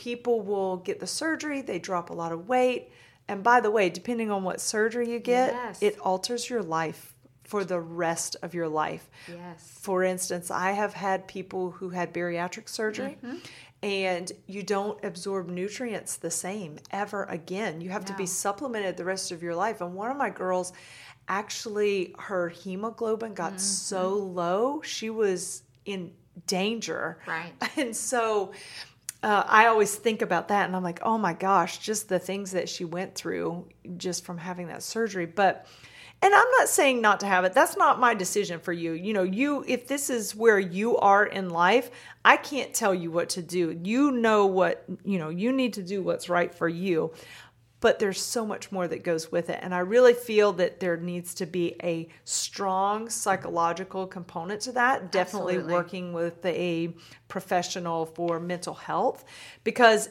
people 0.09 0.41
will 0.41 0.77
get 0.79 0.99
the 1.01 1.07
surgery, 1.07 1.61
they 1.63 1.79
drop 1.79 2.11
a 2.11 2.13
lot 2.23 2.33
of 2.33 2.49
weight. 2.49 2.91
And 3.29 3.43
by 3.45 3.61
the 3.61 3.71
way, 3.71 3.89
depending 3.89 4.31
on 4.33 4.43
what 4.43 4.61
surgery 4.61 5.09
you 5.13 5.21
get, 5.21 5.53
Yes. 5.53 5.83
it 5.83 5.99
alters 6.01 6.51
your 6.51 6.63
life 6.81 7.15
for 7.45 7.63
the 7.65 7.81
rest 7.81 8.35
of 8.43 8.53
your 8.55 8.69
life. 8.69 9.05
Yes. 9.29 9.79
For 9.81 10.03
instance, 10.03 10.51
I 10.51 10.73
have 10.73 10.95
had 10.95 11.29
people 11.29 11.71
who 11.71 11.91
had 11.91 12.13
bariatric 12.13 12.69
surgery 12.69 13.17
Mm-hmm. 13.23 13.37
and 13.83 14.33
you 14.55 14.63
don't 14.63 14.99
absorb 15.05 15.49
nutrients 15.49 16.17
the 16.17 16.31
same 16.31 16.79
ever 16.91 17.25
again. 17.25 17.81
You 17.81 17.91
have 17.91 18.05
to 18.07 18.15
be 18.15 18.27
supplemented 18.27 18.97
the 18.97 19.05
rest 19.05 19.31
of 19.33 19.41
your 19.43 19.55
life. 19.55 19.81
And 19.81 19.95
one 19.95 20.11
of 20.11 20.17
my 20.17 20.31
girls 20.31 20.73
actually 21.29 22.15
her 22.19 22.49
hemoglobin 22.49 23.35
got 23.35 23.53
Mm-hmm. 23.53 23.59
so 23.59 24.09
low, 24.17 24.83
she 24.83 25.11
was 25.11 25.63
in 25.85 26.13
danger. 26.47 27.19
Right. 27.27 27.53
And 27.77 27.95
so 27.95 28.53
uh, 29.23 29.45
I 29.47 29.67
always 29.67 29.95
think 29.95 30.21
about 30.21 30.49
that 30.49 30.67
and 30.67 30.75
I'm 30.75 30.83
like, 30.83 31.01
oh 31.03 31.17
my 31.17 31.33
gosh, 31.33 31.79
just 31.79 32.09
the 32.09 32.19
things 32.19 32.51
that 32.53 32.69
she 32.69 32.85
went 32.85 33.15
through 33.15 33.69
just 33.97 34.25
from 34.25 34.39
having 34.39 34.67
that 34.69 34.83
surgery. 34.83 35.27
But, 35.27 35.67
and 36.21 36.35
I'm 36.35 36.51
not 36.59 36.69
saying 36.69 37.01
not 37.01 37.21
to 37.21 37.27
have 37.27 37.45
it. 37.45 37.53
That's 37.53 37.77
not 37.77 38.01
my 38.01 38.15
decision 38.15 38.59
for 38.59 38.73
you. 38.73 38.93
You 38.93 39.13
know, 39.13 39.23
you, 39.23 39.65
if 39.69 39.87
this 39.87 40.11
is 40.11 40.35
where 40.35 40.59
you 40.59 40.97
are 40.99 41.25
in 41.25 41.51
life, 41.51 41.91
I 42.25 42.37
can't 42.37 42.75
tell 42.75 42.95
you 42.95 43.11
what 43.11 43.29
to 43.31 43.43
do. 43.43 43.79
You 43.83 44.11
know 44.11 44.47
what, 44.47 44.85
you 45.05 45.19
know, 45.19 45.29
you 45.29 45.53
need 45.53 45.75
to 45.75 45.83
do 45.83 46.03
what's 46.03 46.29
right 46.29 46.53
for 46.53 46.69
you. 46.69 47.13
But 47.83 47.99
there's 47.99 48.23
so 48.23 48.47
much 48.47 48.73
more 48.73 48.89
that 48.89 49.03
goes 49.03 49.31
with 49.31 49.51
it. 49.51 49.59
And 49.61 49.75
I 49.75 49.81
really 49.81 50.15
feel 50.15 50.53
that 50.55 50.81
there 50.81 50.97
needs 50.97 51.35
to 51.35 51.47
be 51.47 51.75
a 51.83 52.09
strong 52.25 53.11
psychological 53.11 54.07
component 54.07 54.63
to 54.63 54.73
that. 54.73 55.13
Definitely 55.13 55.57
Absolutely. 55.57 55.75
working 55.75 56.13
with 56.15 56.47
a 56.47 56.95
professional 57.29 58.07
for 58.07 58.39
mental 58.41 58.75
health 58.75 59.25
because 59.65 60.09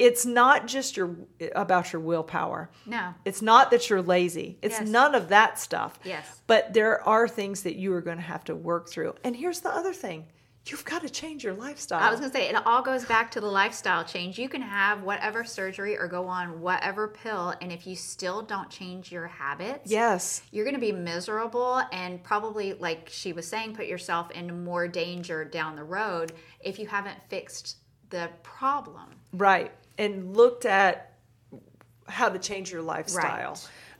it's 0.00 0.24
not 0.24 0.66
just 0.66 0.96
your 0.96 1.14
about 1.54 1.92
your 1.92 2.00
willpower. 2.00 2.70
No. 2.86 3.14
It's 3.24 3.42
not 3.42 3.70
that 3.70 3.88
you're 3.90 4.02
lazy. 4.02 4.58
It's 4.62 4.80
Yes. 4.80 4.88
none 4.88 5.14
of 5.14 5.28
that 5.28 5.60
stuff. 5.60 6.00
Yes. 6.04 6.40
But 6.46 6.72
there 6.72 7.06
are 7.06 7.28
things 7.28 7.62
that 7.64 7.76
you 7.76 7.92
are 7.92 8.00
going 8.00 8.16
to 8.16 8.22
have 8.22 8.42
to 8.44 8.54
work 8.56 8.88
through. 8.88 9.14
And 9.22 9.36
here's 9.36 9.60
the 9.60 9.68
other 9.68 9.92
thing. 9.92 10.26
You've 10.66 10.84
got 10.84 11.02
to 11.02 11.08
change 11.08 11.42
your 11.42 11.54
lifestyle. 11.54 12.00
I 12.00 12.10
was 12.10 12.20
going 12.20 12.30
to 12.30 12.36
say, 12.36 12.48
it 12.48 12.66
all 12.66 12.82
goes 12.82 13.04
back 13.04 13.30
to 13.32 13.40
the 13.40 13.46
lifestyle 13.46 14.04
change. 14.04 14.38
You 14.38 14.48
can 14.48 14.60
have 14.60 15.02
whatever 15.02 15.42
surgery 15.42 15.96
or 15.96 16.06
go 16.06 16.26
on 16.26 16.60
whatever 16.60 17.08
pill, 17.08 17.54
and 17.60 17.72
if 17.72 17.86
you 17.86 17.96
still 17.96 18.42
don't 18.42 18.68
change 18.68 19.10
your 19.10 19.26
habits, 19.26 19.90
yes. 19.90 20.42
you're 20.52 20.64
going 20.64 20.74
to 20.74 20.80
be 20.80 20.92
miserable 20.92 21.82
and 21.92 22.22
probably, 22.22 22.74
like 22.74 23.08
she 23.10 23.32
was 23.32 23.48
saying, 23.48 23.74
put 23.74 23.86
yourself 23.86 24.30
in 24.32 24.62
more 24.64 24.86
danger 24.86 25.44
down 25.44 25.76
the 25.76 25.84
road 25.84 26.34
if 26.60 26.78
you 26.78 26.86
haven't 26.86 27.18
fixed 27.28 27.78
the 28.10 28.28
problem. 28.42 29.08
Right. 29.32 29.72
And 29.96 30.36
looked 30.36 30.66
at 30.66 31.14
how 32.06 32.28
to 32.28 32.38
change 32.38 32.70
your 32.70 32.82
lifestyle. 32.82 33.58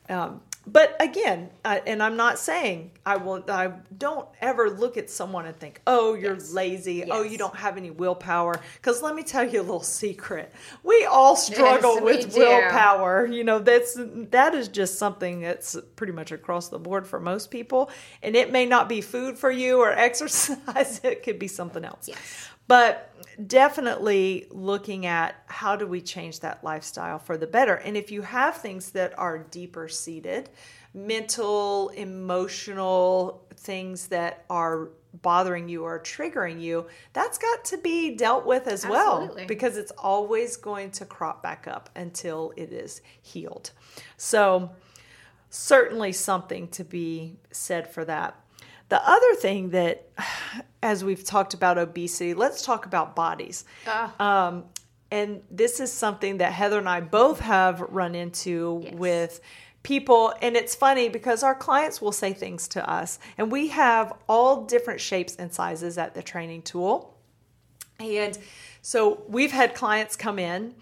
Um, 0.08 0.42
but 0.72 0.96
again, 1.00 1.50
I, 1.64 1.78
and 1.86 2.02
I'm 2.02 2.16
not 2.16 2.38
saying 2.38 2.92
I 3.04 3.16
will. 3.16 3.42
I 3.48 3.72
don't 3.96 4.28
ever 4.40 4.70
look 4.70 4.96
at 4.96 5.10
someone 5.10 5.46
and 5.46 5.56
think, 5.56 5.80
"Oh, 5.86 6.14
you're 6.14 6.34
Yes. 6.34 6.52
lazy. 6.52 7.04
Oh, 7.10 7.22
you 7.22 7.38
don't 7.38 7.56
have 7.56 7.76
any 7.76 7.90
willpower." 7.90 8.54
Because 8.76 9.02
let 9.02 9.14
me 9.14 9.22
tell 9.22 9.44
you 9.44 9.60
a 9.60 9.62
little 9.62 9.82
secret: 9.82 10.52
we 10.82 11.04
all 11.06 11.34
struggle 11.36 11.94
Yes, 11.94 12.02
with 12.26 12.36
willpower. 12.36 13.26
You 13.26 13.44
know, 13.44 13.58
that's 13.58 13.96
that 14.30 14.54
is 14.54 14.68
just 14.68 14.98
something 14.98 15.40
that's 15.40 15.76
pretty 15.96 16.12
much 16.12 16.30
across 16.32 16.68
the 16.68 16.78
board 16.78 17.06
for 17.06 17.18
most 17.18 17.50
people. 17.50 17.90
And 18.22 18.36
it 18.36 18.52
may 18.52 18.66
not 18.66 18.88
be 18.88 19.00
food 19.00 19.38
for 19.38 19.50
you 19.50 19.80
or 19.80 19.90
exercise; 20.08 21.00
it 21.02 21.22
could 21.22 21.38
be 21.38 21.48
something 21.48 21.84
else. 21.84 22.08
Yes. 22.08 22.18
But 22.70 23.10
definitely 23.48 24.46
looking 24.52 25.04
at 25.04 25.34
how 25.46 25.74
do 25.74 25.88
we 25.88 26.00
change 26.00 26.38
that 26.38 26.62
lifestyle 26.62 27.18
for 27.18 27.36
the 27.36 27.48
better. 27.48 27.74
And 27.74 27.96
if 27.96 28.12
you 28.12 28.22
have 28.22 28.58
things 28.58 28.92
that 28.92 29.18
are 29.18 29.38
deeper 29.38 29.88
seated, 29.88 30.50
mental, 30.94 31.88
emotional 31.88 33.42
things 33.56 34.06
that 34.06 34.44
are 34.48 34.90
bothering 35.20 35.68
you 35.68 35.82
or 35.82 35.98
triggering 35.98 36.60
you, 36.60 36.86
that's 37.12 37.38
got 37.38 37.64
to 37.64 37.78
be 37.78 38.14
dealt 38.14 38.46
with 38.46 38.68
as 38.68 38.86
well 38.86 39.36
because 39.48 39.76
it's 39.76 39.90
always 39.98 40.56
going 40.56 40.92
to 40.92 41.04
crop 41.04 41.42
back 41.42 41.66
up 41.66 41.90
until 41.96 42.52
it 42.56 42.72
is 42.72 43.02
healed. 43.20 43.72
So, 44.16 44.70
certainly 45.48 46.12
something 46.12 46.68
to 46.68 46.84
be 46.84 47.34
said 47.50 47.92
for 47.92 48.04
that. 48.04 48.36
The 48.90 49.00
other 49.08 49.34
thing 49.36 49.70
that, 49.70 50.08
as 50.82 51.02
we've 51.02 51.24
talked 51.24 51.54
about 51.54 51.78
obesity, 51.78 52.34
let's 52.34 52.62
talk 52.62 52.86
about 52.86 53.16
bodies. 53.16 53.64
Ah. 53.86 54.14
Um, 54.48 54.64
and 55.10 55.42
this 55.50 55.80
is 55.80 55.92
something 55.92 56.38
that 56.38 56.52
Heather 56.52 56.78
and 56.78 56.88
I 56.88 57.00
both 57.00 57.40
have 57.40 57.80
run 57.80 58.14
into 58.14 58.82
Yes. 58.84 58.94
with 58.94 59.40
people. 59.82 60.34
And 60.42 60.56
it's 60.56 60.74
funny 60.74 61.08
because 61.08 61.42
our 61.42 61.54
clients 61.54 62.02
will 62.02 62.12
say 62.12 62.32
things 62.32 62.68
to 62.68 62.88
us, 62.88 63.18
and 63.38 63.50
we 63.50 63.68
have 63.68 64.12
all 64.28 64.64
different 64.66 65.00
shapes 65.00 65.36
and 65.36 65.52
sizes 65.52 65.96
at 65.96 66.14
the 66.14 66.22
training 66.22 66.62
tool. 66.62 67.16
And 67.98 68.36
so 68.82 69.22
we've 69.28 69.52
had 69.52 69.74
clients 69.74 70.16
come 70.16 70.38
in 70.38 70.74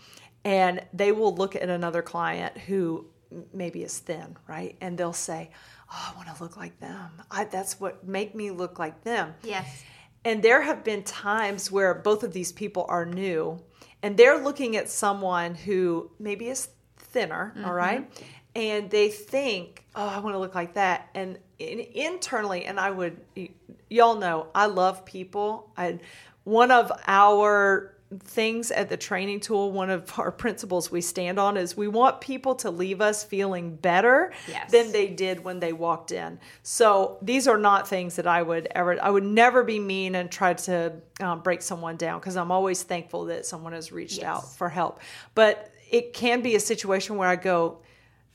and 0.44 0.84
they 0.92 1.10
will 1.12 1.34
look 1.34 1.56
at 1.56 1.68
another 1.68 2.00
client 2.00 2.56
who 2.56 3.06
maybe 3.52 3.82
is 3.82 3.98
thin, 3.98 4.36
right? 4.46 4.76
And 4.80 4.96
they'll 4.96 5.12
say, 5.12 5.50
"Oh, 5.90 6.12
I 6.12 6.16
want 6.16 6.34
to 6.34 6.42
look 6.42 6.56
like 6.56 6.78
them. 6.80 7.10
I, 7.30 7.44
that's 7.44 7.80
what 7.80 8.06
make 8.06 8.34
me 8.34 8.50
look 8.50 8.78
like 8.78 9.02
them." 9.04 9.34
Yes. 9.42 9.84
And 10.24 10.42
there 10.42 10.62
have 10.62 10.84
been 10.84 11.04
times 11.04 11.70
where 11.70 11.94
both 11.94 12.22
of 12.22 12.32
these 12.32 12.52
people 12.52 12.84
are 12.88 13.06
new 13.06 13.60
and 14.02 14.16
they're 14.16 14.38
looking 14.42 14.76
at 14.76 14.88
someone 14.88 15.54
who 15.54 16.10
maybe 16.18 16.48
is 16.48 16.68
thinner, 16.96 17.52
all 17.56 17.62
mm-hmm. 17.62 17.70
right? 17.70 18.26
And 18.54 18.90
they 18.90 19.08
think, 19.08 19.84
oh, 19.94 20.06
I 20.06 20.18
want 20.20 20.34
to 20.34 20.38
look 20.38 20.54
like 20.54 20.74
that. 20.74 21.08
And 21.14 21.38
in, 21.58 21.80
internally, 21.80 22.64
and 22.64 22.78
I 22.78 22.90
would, 22.90 23.20
y- 23.36 23.50
y'all 23.88 24.16
know, 24.16 24.48
I 24.54 24.66
love 24.66 25.04
people. 25.04 25.70
I, 25.76 25.98
one 26.44 26.70
of 26.70 26.90
our 27.06 27.94
things 28.24 28.70
at 28.70 28.88
the 28.88 28.96
training 28.96 29.40
tool, 29.40 29.70
one 29.70 29.90
of 29.90 30.18
our 30.18 30.30
principles 30.32 30.90
we 30.90 31.00
stand 31.00 31.38
on 31.38 31.56
is 31.56 31.76
we 31.76 31.88
want 31.88 32.20
people 32.20 32.54
to 32.56 32.70
leave 32.70 33.00
us 33.00 33.22
feeling 33.22 33.74
better 33.76 34.32
Yes. 34.48 34.70
than 34.70 34.92
they 34.92 35.08
did 35.08 35.44
when 35.44 35.60
they 35.60 35.72
walked 35.74 36.10
in. 36.12 36.38
So 36.62 37.18
these 37.20 37.46
are 37.46 37.58
not 37.58 37.86
things 37.86 38.16
that 38.16 38.26
I 38.26 38.42
would 38.42 38.68
ever, 38.74 39.02
I 39.02 39.10
would 39.10 39.24
never 39.24 39.62
be 39.62 39.78
mean 39.78 40.14
and 40.14 40.30
try 40.30 40.54
to 40.54 40.94
um, 41.20 41.40
break 41.40 41.60
someone 41.60 41.96
down 41.96 42.18
because 42.20 42.36
I'm 42.36 42.50
always 42.50 42.82
thankful 42.82 43.26
that 43.26 43.44
someone 43.44 43.72
has 43.74 43.92
reached 43.92 44.18
Yes. 44.18 44.24
out 44.26 44.52
for 44.56 44.68
help. 44.70 45.00
But 45.34 45.70
it 45.90 46.12
can 46.14 46.40
be 46.40 46.54
a 46.54 46.60
situation 46.60 47.16
where 47.16 47.28
I 47.28 47.36
go, 47.36 47.78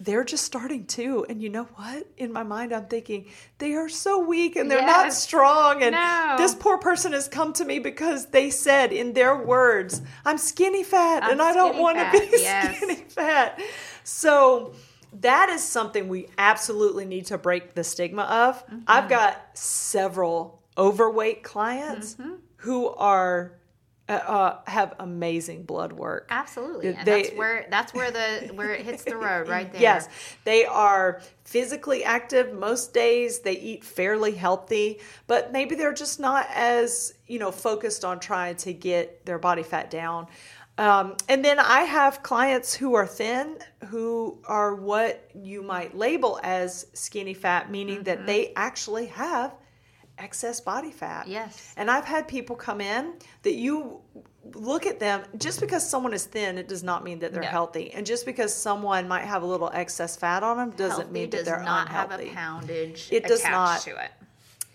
they're 0.03 0.23
just 0.23 0.43
starting 0.43 0.85
too. 0.85 1.25
And 1.29 1.41
you 1.41 1.49
know 1.49 1.63
what? 1.75 2.07
In 2.17 2.33
my 2.33 2.43
mind, 2.43 2.73
I'm 2.73 2.85
thinking, 2.87 3.27
they 3.57 3.73
are 3.75 3.87
so 3.89 4.19
weak 4.19 4.55
and 4.55 4.69
they're 4.69 4.81
not 4.85 5.13
strong. 5.13 5.81
And 5.81 5.93
No. 5.93 6.35
this 6.37 6.53
poor 6.55 6.77
person 6.77 7.13
has 7.13 7.27
come 7.27 7.53
to 7.53 7.65
me 7.65 7.79
because 7.79 8.25
they 8.27 8.49
said 8.49 8.91
in 8.91 9.13
their 9.13 9.35
words, 9.35 10.01
I'm 10.25 10.37
skinny 10.37 10.83
fat 10.83 11.23
I'm 11.23 11.31
and 11.31 11.41
I 11.41 11.53
don't 11.53 11.77
want 11.77 11.97
to 11.97 12.11
be 12.11 12.27
yes. 12.41 12.77
skinny 12.77 12.95
fat. 12.95 13.61
So 14.03 14.73
that 15.21 15.49
is 15.49 15.63
something 15.63 16.07
we 16.07 16.27
absolutely 16.37 17.05
need 17.05 17.27
to 17.27 17.37
break 17.37 17.75
the 17.75 17.83
stigma 17.83 18.23
of. 18.23 18.65
Mm-hmm. 18.65 18.79
I've 18.87 19.07
got 19.09 19.57
several 19.57 20.61
overweight 20.77 21.43
clients 21.43 22.15
Mm-hmm. 22.15 22.33
who 22.57 22.89
are 22.89 23.53
uh, 24.15 24.59
have 24.67 24.93
amazing 24.99 25.63
blood 25.63 25.93
work. 25.93 26.27
Absolutely. 26.29 26.89
And 26.89 27.05
They- 27.05 27.23
that's 27.23 27.35
where 27.37 27.65
that's 27.69 27.93
where 27.93 28.11
the 28.11 28.51
where 28.53 28.71
it 28.71 28.81
hits 28.85 29.03
the 29.03 29.17
road 29.17 29.47
right 29.47 29.71
there. 29.71 29.81
Yes, 29.81 30.07
they 30.43 30.65
are 30.65 31.21
physically 31.45 32.03
active 32.03 32.53
most 32.53 32.93
days. 32.93 33.39
They 33.39 33.53
eat 33.57 33.83
fairly 33.83 34.31
healthy, 34.33 34.99
but 35.27 35.51
maybe 35.51 35.75
they're 35.75 35.93
just 35.93 36.19
not 36.19 36.47
as 36.53 37.13
you 37.27 37.39
know 37.39 37.51
focused 37.51 38.03
on 38.05 38.19
trying 38.19 38.55
to 38.57 38.73
get 38.73 39.25
their 39.25 39.39
body 39.39 39.63
fat 39.63 39.89
down. 39.91 40.27
Um, 40.75 41.17
and 41.29 41.45
then 41.45 41.59
I 41.59 41.81
have 41.81 42.23
clients 42.23 42.73
who 42.73 42.95
are 42.95 43.05
thin, 43.05 43.59
who 43.89 44.39
are 44.45 44.73
what 44.73 45.29
you 45.35 45.61
might 45.61 45.95
label 45.95 46.39
as 46.41 46.87
skinny 46.93 47.35
fat, 47.35 47.69
meaning 47.69 47.97
Mm-hmm. 47.97 48.03
that 48.05 48.25
they 48.25 48.53
actually 48.55 49.05
have 49.07 49.53
excess 50.17 50.61
body 50.61 50.91
fat. 50.91 51.27
Yes. 51.27 51.73
And 51.77 51.89
I've 51.89 52.05
had 52.05 52.27
people 52.27 52.55
come 52.55 52.81
in 52.81 53.13
that 53.43 53.55
you 53.55 53.99
look 54.53 54.85
at 54.85 54.99
them 54.99 55.23
just 55.37 55.59
because 55.61 55.87
someone 55.87 56.13
is 56.13 56.25
thin, 56.25 56.57
it 56.57 56.67
does 56.67 56.83
not 56.83 57.03
mean 57.03 57.19
that 57.19 57.33
they're 57.33 57.41
No. 57.43 57.47
healthy. 57.47 57.91
And 57.93 58.05
just 58.05 58.25
because 58.25 58.53
someone 58.53 59.07
might 59.07 59.23
have 59.23 59.41
a 59.41 59.45
little 59.45 59.71
excess 59.73 60.15
fat 60.15 60.43
on 60.43 60.57
them 60.57 60.69
doesn't 60.71 60.97
Healthy 60.97 61.11
mean 61.13 61.29
that 61.29 61.37
does 61.37 61.45
they're 61.45 61.63
not 61.63 61.87
unhealthy. 61.87 62.25
have 62.29 62.33
a 62.33 62.35
poundage 62.35 63.07
It 63.11 63.25
does 63.25 63.43
not. 63.43 63.81
to 63.81 63.91
it. 63.91 64.11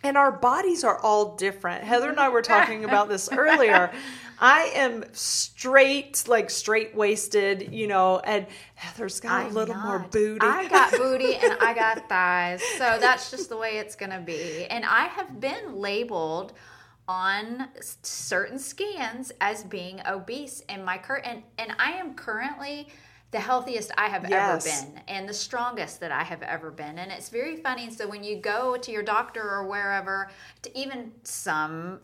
And 0.03 0.17
our 0.17 0.31
bodies 0.33 0.85
are 0.85 0.99
all 1.01 1.35
different. 1.37 1.83
Heather 1.85 2.09
and 2.09 2.21
I 2.21 2.29
were 2.29 2.43
talking 2.43 2.85
about 2.85 3.09
this 3.09 3.29
earlier. 3.33 3.93
I 4.41 4.71
am 4.75 5.05
straight, 5.13 6.25
like 6.29 6.51
straight 6.51 6.95
waisted, 6.95 7.73
you 7.73 7.87
know, 7.87 8.19
and 8.21 8.47
Heather's 8.75 9.21
got 9.21 9.47
a 9.47 9.49
I'm 9.49 9.55
little 9.55 9.75
more 9.75 9.99
booty. 9.99 10.47
I 10.47 10.69
got 10.69 10.93
booty 10.97 11.35
and 11.37 11.55
I 11.61 11.75
got 11.75 12.09
thighs. 12.09 12.63
So 12.63 12.99
that's 13.01 13.31
just 13.31 13.49
the 13.49 13.57
way 13.57 13.79
it's 13.79 13.97
going 13.97 14.13
to 14.13 14.21
be. 14.21 14.67
And 14.67 14.85
I 14.85 15.07
have 15.07 15.41
been 15.41 15.75
labeled 15.77 16.53
on 17.09 17.69
certain 18.03 18.59
scans 18.59 19.33
as 19.41 19.65
being 19.65 20.01
obese 20.07 20.61
in 20.69 20.85
my 20.85 20.99
current 20.99 21.27
and, 21.27 21.43
and 21.57 21.73
I 21.79 21.93
am 21.93 22.15
currently 22.15 22.89
the 23.31 23.41
healthiest 23.41 23.91
I 23.99 24.09
have 24.09 24.25
Yes. 24.29 24.67
ever 24.67 24.93
been 24.93 25.03
and 25.09 25.29
the 25.29 25.35
strongest 25.35 26.01
that 26.01 26.13
I 26.13 26.23
have 26.23 26.43
ever 26.43 26.71
been. 26.71 26.99
And 26.99 27.11
it's 27.13 27.29
very 27.29 27.57
funny. 27.57 27.91
So 27.91 28.09
when 28.09 28.25
you 28.25 28.37
go 28.41 28.77
to 28.77 28.91
your 28.93 29.03
doctor 29.03 29.43
or 29.43 29.67
wherever, 29.67 30.31
to 30.63 30.79
even 30.79 31.13
some 31.25 32.01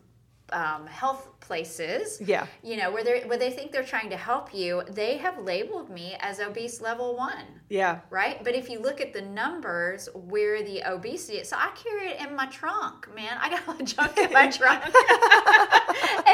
um, 0.51 0.85
health 0.87 1.27
places, 1.39 2.21
Yeah. 2.25 2.45
you 2.63 2.77
know, 2.77 2.91
where 2.91 3.03
they 3.03 3.21
where 3.21 3.37
they 3.37 3.51
think 3.51 3.71
they're 3.71 3.83
trying 3.83 4.09
to 4.11 4.17
help 4.17 4.53
you, 4.53 4.83
they 4.89 5.17
have 5.17 5.37
labeled 5.39 5.89
me 5.89 6.15
as 6.19 6.39
obese 6.39 6.81
level 6.81 7.15
one 7.15 7.45
yeah. 7.69 7.99
right? 8.11 8.43
But 8.43 8.53
if 8.55 8.69
you 8.69 8.79
look 8.79 9.01
at 9.01 9.11
the 9.11 9.21
numbers 9.21 10.07
where 10.13 10.61
the 10.63 10.83
obesity 10.87 11.39
is, 11.39 11.49
so 11.49 11.55
I 11.57 11.71
carry 11.75 12.09
it 12.09 12.19
in 12.27 12.35
my 12.35 12.45
trunk, 12.47 13.07
man. 13.15 13.37
I 13.41 13.49
got 13.49 13.65
a 13.65 13.71
lot 13.71 13.81
of 13.81 13.87
junk 13.87 14.17
in 14.17 14.31
my 14.31 14.47
trunk. 14.51 14.83
and 14.85 14.93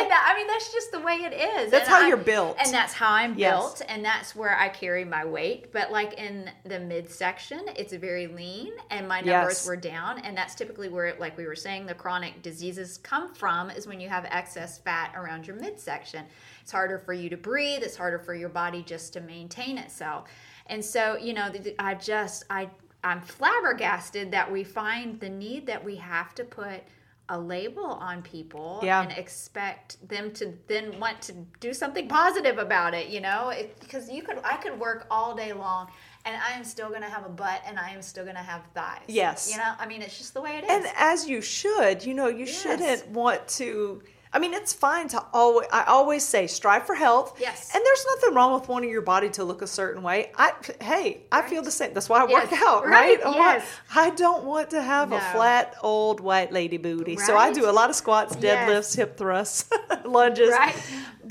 that, 0.10 0.30
I 0.30 0.34
mean, 0.38 0.48
that's 0.48 0.72
just 0.74 0.92
the 0.92 1.00
way 1.00 1.16
it 1.16 1.34
is. 1.34 1.72
That's 1.72 1.88
And 1.88 1.96
how 1.96 2.04
I- 2.04 2.08
you're 2.08 2.18
built. 2.18 2.58
And 2.64 2.74
that's 2.74 2.94
how 2.94 3.12
I'm 3.14 3.38
Yes. 3.38 3.54
built. 3.54 3.82
And 3.88 4.04
that's 4.04 4.36
where 4.36 4.58
I 4.58 4.68
carry 4.70 5.06
my 5.06 5.24
weight. 5.24 5.72
But 5.72 5.92
like 5.92 6.14
in 6.16 6.50
the 6.66 6.80
midsection, 6.80 7.62
it's 7.78 7.94
very 7.94 8.28
lean 8.28 8.74
and 8.90 9.08
my 9.08 9.22
numbers 9.22 9.60
Yes. 9.60 9.68
were 9.68 9.78
down. 9.78 10.20
And 10.20 10.36
that's 10.36 10.54
typically 10.56 10.90
where, 10.90 11.16
like 11.18 11.38
we 11.38 11.46
were 11.46 11.56
saying, 11.56 11.86
the 11.86 11.94
chronic 11.94 12.42
diseases 12.42 12.98
come 12.98 13.34
from 13.34 13.70
is 13.70 13.88
when 13.88 14.01
you 14.02 14.10
have 14.10 14.26
excess 14.26 14.80
fat 14.80 15.14
around 15.16 15.48
your 15.48 15.56
midsection. 15.58 16.26
It's 16.62 16.72
harder 16.72 16.98
for 17.00 17.14
you 17.14 17.30
to 17.30 17.38
breathe. 17.38 17.84
It's 17.84 17.96
harder 17.96 18.20
for 18.20 18.34
your 18.34 18.50
body 18.50 18.84
just 18.84 19.14
to 19.14 19.22
maintain 19.22 19.78
itself. 19.78 20.28
And 20.68 20.84
so, 20.84 21.18
you 21.18 21.34
know, 21.34 21.50
I 21.80 21.96
just, 21.96 22.44
I, 22.50 22.70
I'm 23.04 23.22
flabbergasted 23.22 24.32
that 24.32 24.52
we 24.52 24.64
find 24.64 25.20
the 25.20 25.30
need 25.30 25.66
that 25.68 25.84
we 25.84 25.96
have 25.98 26.34
to 26.36 26.44
put 26.44 26.84
a 27.30 27.40
label 27.40 27.86
on 27.86 28.22
people 28.22 28.82
Yeah. 28.84 29.02
and 29.04 29.12
expect 29.14 30.06
them 30.08 30.32
to 30.34 30.54
then 30.68 31.00
want 31.00 31.22
to 31.24 31.34
do 31.62 31.74
something 31.74 32.08
positive 32.10 32.58
about 32.58 32.94
it, 32.94 33.08
you 33.08 33.22
know? 33.22 33.54
Because 33.80 34.10
you 34.10 34.22
could, 34.22 34.40
I 34.44 34.58
could 34.58 34.78
work 34.78 35.08
all 35.10 35.34
day 35.34 35.54
long 35.54 35.90
and 36.26 36.36
I 36.42 36.52
am 36.58 36.64
still 36.64 36.90
going 36.90 37.02
to 37.02 37.10
have 37.10 37.26
a 37.26 37.30
butt 37.30 37.62
and 37.66 37.80
I 37.80 37.90
am 37.92 38.02
still 38.02 38.24
going 38.24 38.36
to 38.36 38.42
have 38.42 38.62
thighs. 38.74 39.02
Yes. 39.08 39.50
You 39.52 39.58
know, 39.58 39.74
I 39.80 39.86
mean, 39.88 40.02
it's 40.02 40.18
just 40.18 40.34
the 40.34 40.42
way 40.42 40.58
it 40.58 40.64
is. 40.64 40.70
And 40.70 40.86
as 40.98 41.28
you 41.28 41.42
should, 41.42 42.06
you 42.06 42.14
know, 42.14 42.28
you 42.28 42.46
Yes. 42.46 42.62
shouldn't 42.62 43.08
want 43.10 43.48
to. 43.60 44.02
I 44.34 44.40
mean, 44.40 44.54
it's 44.54 44.72
fine 44.72 45.10
to 45.10 45.22
always. 45.34 45.68
I 45.74 45.84
always 45.84 46.24
say 46.24 46.48
strive 46.48 46.86
for 46.86 46.96
health. 46.96 47.38
Yes. 47.38 47.70
And 47.76 47.84
there's 47.86 48.06
nothing 48.16 48.34
wrong 48.34 48.54
with 48.58 48.70
wanting 48.70 48.90
your 48.90 49.02
body 49.02 49.30
to 49.32 49.44
look 49.44 49.62
a 49.62 49.68
certain 49.68 50.04
way. 50.04 50.32
I 50.38 50.54
hey, 50.80 51.24
I 51.34 51.42
feel 51.42 51.62
the 51.62 51.70
same. 51.72 51.94
That's 51.94 52.08
why 52.08 52.22
I 52.22 52.24
work 52.32 52.50
out, 52.54 52.86
right? 52.88 53.22
Right, 53.22 53.26
I, 53.26 53.36
yes. 53.36 53.66
I 53.94 54.12
don't 54.12 54.46
want 54.46 54.70
to 54.70 54.82
have 54.82 55.12
a 55.12 55.20
flat 55.20 55.76
old 55.82 56.22
white 56.22 56.54
lady 56.54 56.78
booty. 56.78 57.18
So 57.18 57.36
I 57.36 57.52
do 57.52 57.70
a 57.70 57.74
lot 57.74 57.90
of 57.90 57.96
squats, 57.98 58.38
Yes. 58.40 58.70
deadlifts, 58.70 58.96
hip 58.96 59.18
thrusts, 59.18 59.70
lunges. 60.06 60.50
Right. 60.50 60.76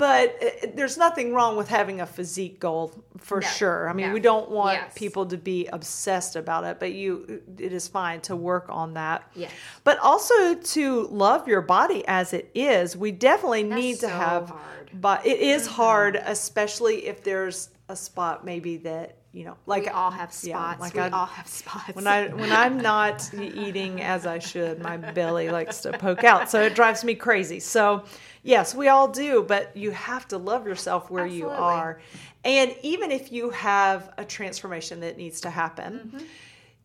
But 0.01 0.35
uh, 0.43 0.67
there's 0.73 0.97
nothing 0.97 1.31
wrong 1.35 1.55
with 1.57 1.67
having 1.69 2.01
a 2.01 2.07
physique 2.07 2.59
goal 2.59 2.91
for 3.19 3.39
No. 3.41 3.47
sure. 3.47 3.87
I 3.87 3.93
mean, 3.93 4.07
No. 4.07 4.13
we 4.13 4.19
don't 4.19 4.49
want 4.49 4.79
Yes. 4.81 4.93
people 4.95 5.27
to 5.27 5.37
be 5.37 5.67
obsessed 5.67 6.35
about 6.35 6.63
it, 6.63 6.79
but 6.79 6.91
you 6.93 7.41
it 7.59 7.71
is 7.71 7.87
fine 7.87 8.19
to 8.21 8.35
work 8.35 8.65
on 8.69 8.95
that. 8.95 9.23
Yes. 9.35 9.51
But 9.83 9.99
also 9.99 10.55
to 10.55 11.03
love 11.11 11.47
your 11.47 11.61
body 11.61 12.03
as 12.07 12.33
it 12.33 12.49
is. 12.55 12.97
We 12.97 13.11
definitely 13.11 13.63
That's 13.63 13.81
need 13.81 13.93
to 13.99 14.07
so 14.07 14.09
have. 14.09 14.43
Mm-hmm. 14.47 14.99
but 15.01 15.23
it 15.25 15.39
is 15.39 15.67
hard 15.67 16.15
especially 16.15 17.05
if 17.07 17.23
there's 17.23 17.69
a 17.87 17.95
spot 17.95 18.43
maybe 18.43 18.77
that, 18.77 19.17
you 19.33 19.45
know, 19.45 19.55
like 19.65 19.83
we 19.83 19.89
all 19.89 20.11
have 20.11 20.29
yeah, 20.43 20.55
spots. 20.75 20.81
like 20.81 20.93
we 20.93 20.99
I- 20.99 21.09
all 21.09 21.25
have 21.25 21.47
spots. 21.47 21.93
when 21.95 22.05
I 22.07 22.27
when 22.29 22.51
I'm 22.51 22.77
not 22.77 23.33
eating 23.33 24.01
as 24.01 24.25
I 24.25 24.39
should, 24.39 24.79
my 24.79 24.97
belly 24.97 25.49
likes 25.49 25.81
to 25.81 25.93
poke 25.97 26.23
out, 26.23 26.49
so 26.49 26.61
it 26.61 26.75
drives 26.75 27.03
me 27.03 27.15
crazy. 27.15 27.59
So, 27.61 28.03
yes, 28.43 28.75
we 28.75 28.89
all 28.89 29.07
do, 29.07 29.43
but 29.47 29.75
you 29.75 29.91
have 29.91 30.27
to 30.29 30.37
love 30.37 30.67
yourself 30.67 31.09
where 31.09 31.25
you 31.25 31.47
are, 31.49 32.01
and 32.43 32.75
even 32.83 33.09
if 33.11 33.31
you 33.31 33.51
have 33.51 34.13
a 34.17 34.25
transformation 34.25 34.99
that 35.01 35.17
needs 35.17 35.41
to 35.41 35.49
happen. 35.49 36.21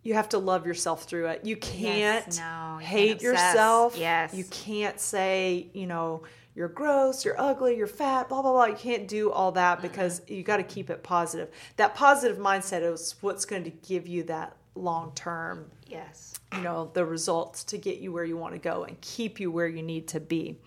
You 0.03 0.15
have 0.15 0.29
to 0.29 0.39
love 0.39 0.69
yourself 0.69 1.03
through 1.03 1.27
it. 1.31 1.45
You 1.45 1.57
can't 1.57 2.29
Mm-hmm. 2.29 2.41
no, 2.41 2.79
you 2.79 2.87
can't 2.87 2.89
hate 2.89 3.23
yourself. 3.23 3.97
Yes. 3.99 4.33
You 4.33 4.45
can't 4.45 5.01
say, 5.01 5.67
you 5.73 5.89
know, 5.89 6.23
you're 6.57 6.69
gross, 6.69 7.25
you're 7.25 7.39
ugly, 7.39 7.77
you're 7.77 7.87
fat, 7.87 8.31
blah, 8.31 8.41
blah, 8.41 8.51
blah. 8.51 8.65
You 8.65 8.75
can't 8.75 9.07
do 9.07 9.31
all 9.31 9.53
that 9.53 9.79
mm-hmm. 9.79 9.89
because 9.89 10.23
you 10.27 10.43
got 10.43 10.57
to 10.57 10.63
keep 10.63 10.89
it 10.89 11.03
positive. 11.03 11.51
That 11.77 11.95
positive 11.95 12.39
mindset 12.39 12.83
is 12.83 13.15
what's 13.21 13.45
going 13.45 13.65
to 13.65 13.71
give 13.71 14.09
you 14.09 14.23
that 14.25 14.57
long 14.75 15.13
term, 15.15 15.71
yes. 15.87 16.35
you 16.55 16.63
know, 16.63 16.91
the 16.95 17.05
results 17.05 17.63
to 17.65 17.79
get 17.79 17.99
you 17.99 18.11
where 18.11 18.25
you 18.25 18.39
want 18.39 18.55
to 18.55 18.59
go 18.59 18.85
and 18.85 18.99
keep 19.03 19.39
you 19.39 19.51
where 19.51 19.69
you 19.69 19.83
need 19.83 20.09
to 20.09 20.21
be. 20.21 20.59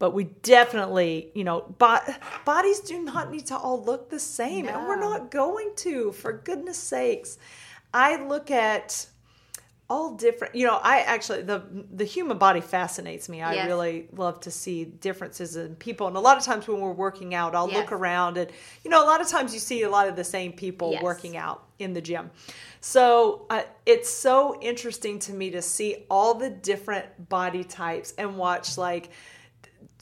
But 0.00 0.12
we 0.12 0.24
definitely, 0.24 1.30
you 1.34 1.44
know, 1.44 1.74
bo- 1.78 1.98
bodies 2.44 2.80
do 2.80 3.02
not 3.02 3.30
need 3.30 3.46
to 3.46 3.56
all 3.56 3.82
look 3.82 4.10
the 4.10 4.20
same. 4.20 4.68
And 4.68 4.86
we're 4.86 5.00
not 5.00 5.30
going 5.30 5.72
to, 5.76 6.12
for 6.12 6.32
goodness 6.32 6.78
sakes. 6.78 7.38
I 7.94 8.24
look 8.24 8.50
at 8.50 9.06
all 9.90 10.14
different 10.16 10.54
you 10.54 10.66
know 10.66 10.78
i 10.82 11.00
actually 11.00 11.40
the 11.42 11.62
the 11.94 12.04
human 12.04 12.36
body 12.36 12.60
fascinates 12.60 13.26
me 13.28 13.40
i 13.40 13.54
Yes. 13.54 13.66
really 13.66 14.06
love 14.12 14.38
to 14.40 14.50
see 14.50 14.84
differences 14.84 15.56
in 15.56 15.74
people 15.76 16.06
and 16.08 16.16
a 16.16 16.20
lot 16.20 16.36
of 16.36 16.44
times 16.44 16.68
when 16.68 16.78
we're 16.80 16.92
working 16.92 17.34
out 17.34 17.54
i'll 17.54 17.70
look 17.70 17.90
around 17.90 18.36
and 18.36 18.50
you 18.84 18.90
know 18.90 19.02
a 19.02 19.06
lot 19.06 19.20
of 19.22 19.28
times 19.28 19.54
you 19.54 19.60
see 19.60 19.82
a 19.84 19.88
lot 19.90 20.06
of 20.06 20.14
the 20.14 20.24
same 20.24 20.52
people 20.52 20.92
Yes. 20.92 21.02
working 21.02 21.36
out 21.38 21.64
in 21.78 21.94
the 21.94 22.02
gym 22.02 22.30
so 22.80 23.46
uh, 23.50 23.62
it's 23.86 24.10
so 24.10 24.60
interesting 24.60 25.18
to 25.20 25.32
me 25.32 25.50
to 25.50 25.62
see 25.62 26.04
all 26.10 26.34
the 26.34 26.50
different 26.50 27.06
body 27.30 27.64
types 27.64 28.12
and 28.18 28.36
watch 28.36 28.76
like 28.76 29.08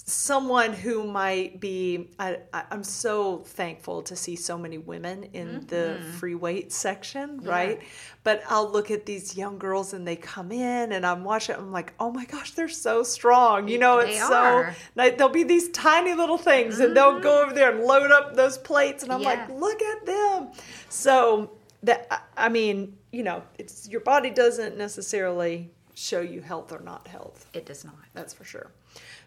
someone 0.09 0.73
who 0.73 1.03
might 1.05 1.59
be 1.61 2.09
I, 2.21 2.39
i'm 2.71 2.85
so 2.85 3.39
thankful 3.39 4.03
to 4.03 4.15
see 4.15 4.37
so 4.37 4.57
many 4.57 4.79
women 4.79 5.25
in 5.33 5.67
the 5.67 5.77
Mm-hmm. 5.99 6.11
free 6.13 6.35
weight 6.37 6.73
section 6.73 7.41
right 7.43 7.81
but 8.23 8.41
i'll 8.49 8.71
look 8.71 8.93
at 8.93 9.05
these 9.05 9.37
young 9.37 9.59
girls 9.59 9.93
and 9.93 10.07
they 10.07 10.15
come 10.15 10.53
in 10.53 10.93
and 10.93 11.05
i'm 11.05 11.25
watching 11.25 11.57
i'm 11.57 11.73
like 11.73 11.93
oh 11.99 12.13
my 12.13 12.25
gosh 12.25 12.53
they're 12.53 12.69
so 12.69 13.03
strong 13.03 13.67
you 13.67 13.79
know 13.79 14.01
They 14.01 14.13
it's 14.13 14.23
are. 14.31 14.73
so 14.73 14.81
like 14.95 15.19
there'll 15.19 15.33
be 15.33 15.43
these 15.43 15.71
tiny 15.71 16.15
little 16.15 16.39
things 16.39 16.79
and 16.79 16.97
they'll 16.97 17.19
go 17.19 17.43
over 17.43 17.53
there 17.53 17.73
and 17.75 17.85
load 17.85 18.13
up 18.13 18.37
those 18.37 18.59
plates 18.59 19.03
and 19.03 19.13
i'm 19.13 19.23
like 19.23 19.41
Mm-hmm. 19.49 19.59
Look 19.61 19.83
at 19.83 20.07
them 20.07 20.49
so 20.89 21.51
that 21.83 22.07
I- 22.13 22.47
i 22.47 22.49
mean 22.49 22.97
you 23.11 23.25
know 23.25 23.43
it's 23.59 23.89
your 23.89 24.01
body 24.03 24.31
doesn't 24.31 24.77
necessarily 24.79 25.71
show 25.97 26.21
you 26.21 26.41
health 26.43 26.71
or 26.73 26.79
not 26.81 27.09
health 27.09 27.47
It 27.55 27.67
does 27.67 27.85
not. 27.85 27.95
that's 28.15 28.33
for 28.35 28.45
sure. 28.45 28.71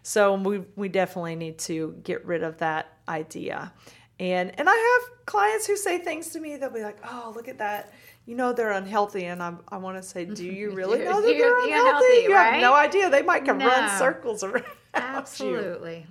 So 0.02 0.34
we 0.34 0.62
we 0.76 0.88
definitely 0.88 1.36
need 1.36 1.58
to 1.60 1.96
get 2.04 2.24
rid 2.24 2.42
of 2.42 2.56
that 2.58 2.96
idea. 3.08 3.72
And 4.18 4.58
and 4.58 4.68
I 4.70 4.74
have 5.02 5.26
clients 5.26 5.66
who 5.66 5.76
say 5.76 5.98
things 5.98 6.28
to 6.30 6.40
me 6.40 6.56
they'll 6.56 6.70
be 6.70 6.82
like, 6.82 6.98
"Oh, 7.04 7.32
look 7.34 7.48
at 7.48 7.58
that. 7.58 7.92
You 8.26 8.36
know 8.36 8.52
they're 8.52 8.72
unhealthy." 8.72 9.24
And 9.26 9.42
I'm, 9.42 9.58
I 9.68 9.78
want 9.78 9.96
to 9.96 10.02
say, 10.02 10.24
"Do 10.24 10.44
you 10.44 10.70
really 10.80 11.00
know 11.00 11.20
that 11.20 11.28
You're- 11.28 11.38
they're 11.38 11.68
you're 11.68 11.78
unhealthy? 11.78 12.06
unhealthy, 12.06 12.22
you 12.22 12.32
have 12.34 12.60
no 12.60 12.74
idea. 12.74 13.10
They 13.10 13.22
might 13.22 13.44
can 13.44 13.58
run 13.58 13.98
circles 13.98 14.42
around 14.44 14.64
you." 14.64 14.72
Absolutely. 14.94 16.06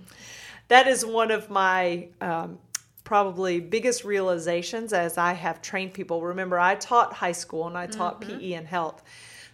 That 0.68 0.88
is 0.88 1.06
one 1.06 1.32
of 1.32 1.50
my 1.50 2.10
um, 2.22 2.60
probably 3.04 3.60
biggest 3.60 4.04
realizations 4.06 4.94
as 4.94 5.18
I 5.18 5.34
have 5.34 5.62
trained 5.62 5.94
people. 5.94 6.22
Remember, 6.22 6.60
I 6.60 6.76
taught 6.76 7.14
high 7.14 7.32
school 7.32 7.68
and 7.68 7.78
I 7.78 7.88
taught 7.88 8.22
PE 8.22 8.54
and 8.54 8.68
health. 8.68 9.02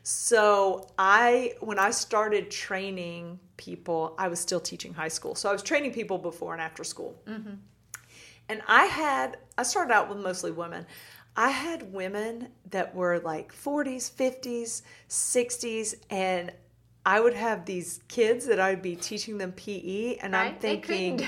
So 0.08 0.88
I, 1.00 1.54
when 1.62 1.80
I 1.80 1.90
started 1.90 2.52
training 2.52 3.40
people, 3.58 4.14
I 4.20 4.28
was 4.28 4.40
still 4.40 4.60
teaching 4.60 4.94
high 4.94 5.08
school. 5.08 5.34
So 5.34 5.50
I 5.50 5.52
was 5.52 5.64
training 5.64 5.94
people 5.94 6.20
before 6.20 6.54
and 6.54 6.62
after 6.62 6.84
school. 6.84 7.20
And 8.48 8.62
I 8.68 8.86
had, 8.86 9.38
I 9.58 9.64
started 9.64 9.92
out 9.92 10.08
with 10.08 10.20
mostly 10.20 10.52
women. 10.52 10.86
I 11.36 11.50
had 11.50 11.92
women 11.92 12.50
that 12.70 12.94
were 12.94 13.18
like 13.18 13.52
40s, 13.52 14.12
50s, 14.12 14.84
60s, 15.10 15.96
and 16.12 16.52
I 17.04 17.20
would 17.20 17.34
have 17.34 17.66
these 17.66 18.02
kids 18.08 18.46
that 18.46 18.60
I'd 18.60 18.84
be 18.84 18.96
teaching 18.96 19.40
them 19.40 19.54
PE, 19.54 20.18
and 20.18 20.36
I'm 20.36 20.52
Right? 20.52 20.62
They 20.62 20.78
thinking, 20.78 21.28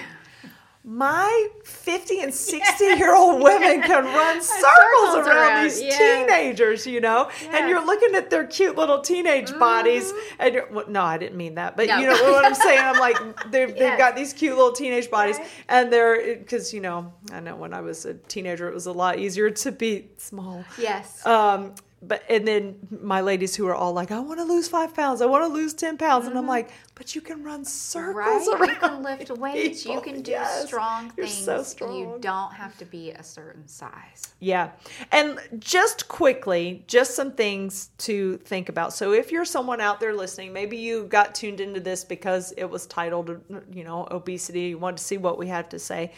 my 0.89 1.50
50 1.65 2.21
and 2.21 2.34
60 2.34 2.84
year 2.86 3.13
old 3.13 3.43
women 3.43 3.82
can 3.82 4.06
run 4.06 4.41
circles 4.41 4.63
Circles 4.63 5.28
around, 5.28 5.28
around, 5.28 5.63
these 5.65 5.82
yeah. 5.82 5.97
teenagers, 6.26 6.88
you 6.88 7.02
know? 7.02 7.30
And 7.52 7.67
you're 7.67 7.86
looking 7.86 8.15
at 8.15 8.30
their 8.30 8.45
cute 8.47 8.78
little 8.78 9.02
teenage 9.02 9.52
bodies. 9.60 10.13
And 10.39 10.54
you're, 10.54 10.67
well, 10.71 10.86
no, 10.88 11.04
I 11.04 11.17
didn't 11.17 11.36
mean 11.38 11.56
that, 11.56 11.76
but 11.76 11.88
No. 11.88 11.97
you 11.97 12.08
know 12.08 12.32
what 12.32 12.45
I'm 12.45 12.56
saying? 12.56 12.80
I'm 12.80 12.97
like, 13.00 13.17
they've, 13.52 13.76
they've 13.78 13.97
got 13.97 14.15
these 14.15 14.32
cute 14.32 14.56
little 14.56 14.71
teenage 14.71 15.12
bodies, 15.12 15.38
Right. 15.38 15.47
and 15.67 15.91
they're, 15.91 16.38
because, 16.38 16.73
you 16.73 16.80
know, 16.80 17.13
I 17.34 17.41
know 17.41 17.58
when 17.58 17.73
I 17.73 17.82
was 17.82 18.06
a 18.06 18.13
teenager, 18.13 18.69
it 18.69 18.73
was 18.73 18.86
a 18.86 18.93
lot 18.93 19.19
easier 19.19 19.50
to 19.50 19.71
be 19.73 20.08
small. 20.15 20.63
Yes. 20.80 21.26
Um, 21.26 21.76
but 22.01 22.23
and 22.29 22.47
then 22.47 22.75
my 23.01 23.21
ladies 23.21 23.55
who 23.55 23.67
are 23.67 23.75
all 23.75 23.91
like, 23.93 24.12
I 24.12 24.19
want 24.19 24.39
to 24.39 24.43
lose 24.45 24.67
five 24.67 24.93
pounds, 24.93 25.21
I 25.21 25.25
want 25.25 25.43
to 25.43 25.47
lose 25.47 25.73
ten 25.73 25.97
pounds, 25.97 26.27
and 26.27 26.38
I'm 26.38 26.47
like, 26.47 26.69
but 26.95 27.15
you 27.15 27.21
can 27.21 27.43
run 27.43 27.63
circles 27.65 28.47
Mm-hmm. 28.47 28.62
right? 28.62 28.69
around. 28.69 28.69
You 28.69 28.75
can 28.75 29.03
lift 29.03 29.31
weights. 29.39 29.86
You 29.86 30.01
can 30.01 30.21
do 30.21 30.31
Yes. 30.31 30.65
strong 30.67 31.12
You're 31.17 31.25
things. 31.27 31.43
so 31.45 31.63
strong. 31.63 31.95
You 31.95 32.17
don't 32.19 32.53
have 32.53 32.77
to 32.77 32.86
be 32.86 33.12
a 33.12 33.23
certain 33.23 33.67
size. 33.67 34.33
Yeah. 34.39 34.71
And 35.12 35.39
just 35.60 36.07
quickly, 36.07 36.83
just 36.88 37.15
some 37.15 37.31
things 37.31 37.89
to 37.99 38.38
think 38.38 38.69
about. 38.69 38.93
So 38.93 39.13
if 39.13 39.31
you're 39.31 39.45
someone 39.45 39.81
out 39.81 39.99
there 39.99 40.13
listening, 40.15 40.53
maybe 40.53 40.77
you 40.77 41.05
got 41.05 41.33
tuned 41.36 41.60
into 41.60 41.79
this 41.79 42.03
because 42.03 42.51
it 42.57 42.65
was 42.65 42.86
titled, 42.88 43.39
you 43.71 43.83
know, 43.83 44.07
obesity, 44.12 44.62
you 44.62 44.77
wanted 44.77 44.97
to 44.97 45.03
see 45.03 45.17
what 45.17 45.38
we 45.38 45.47
had 45.47 45.69
to 45.71 45.79
say. 45.79 46.12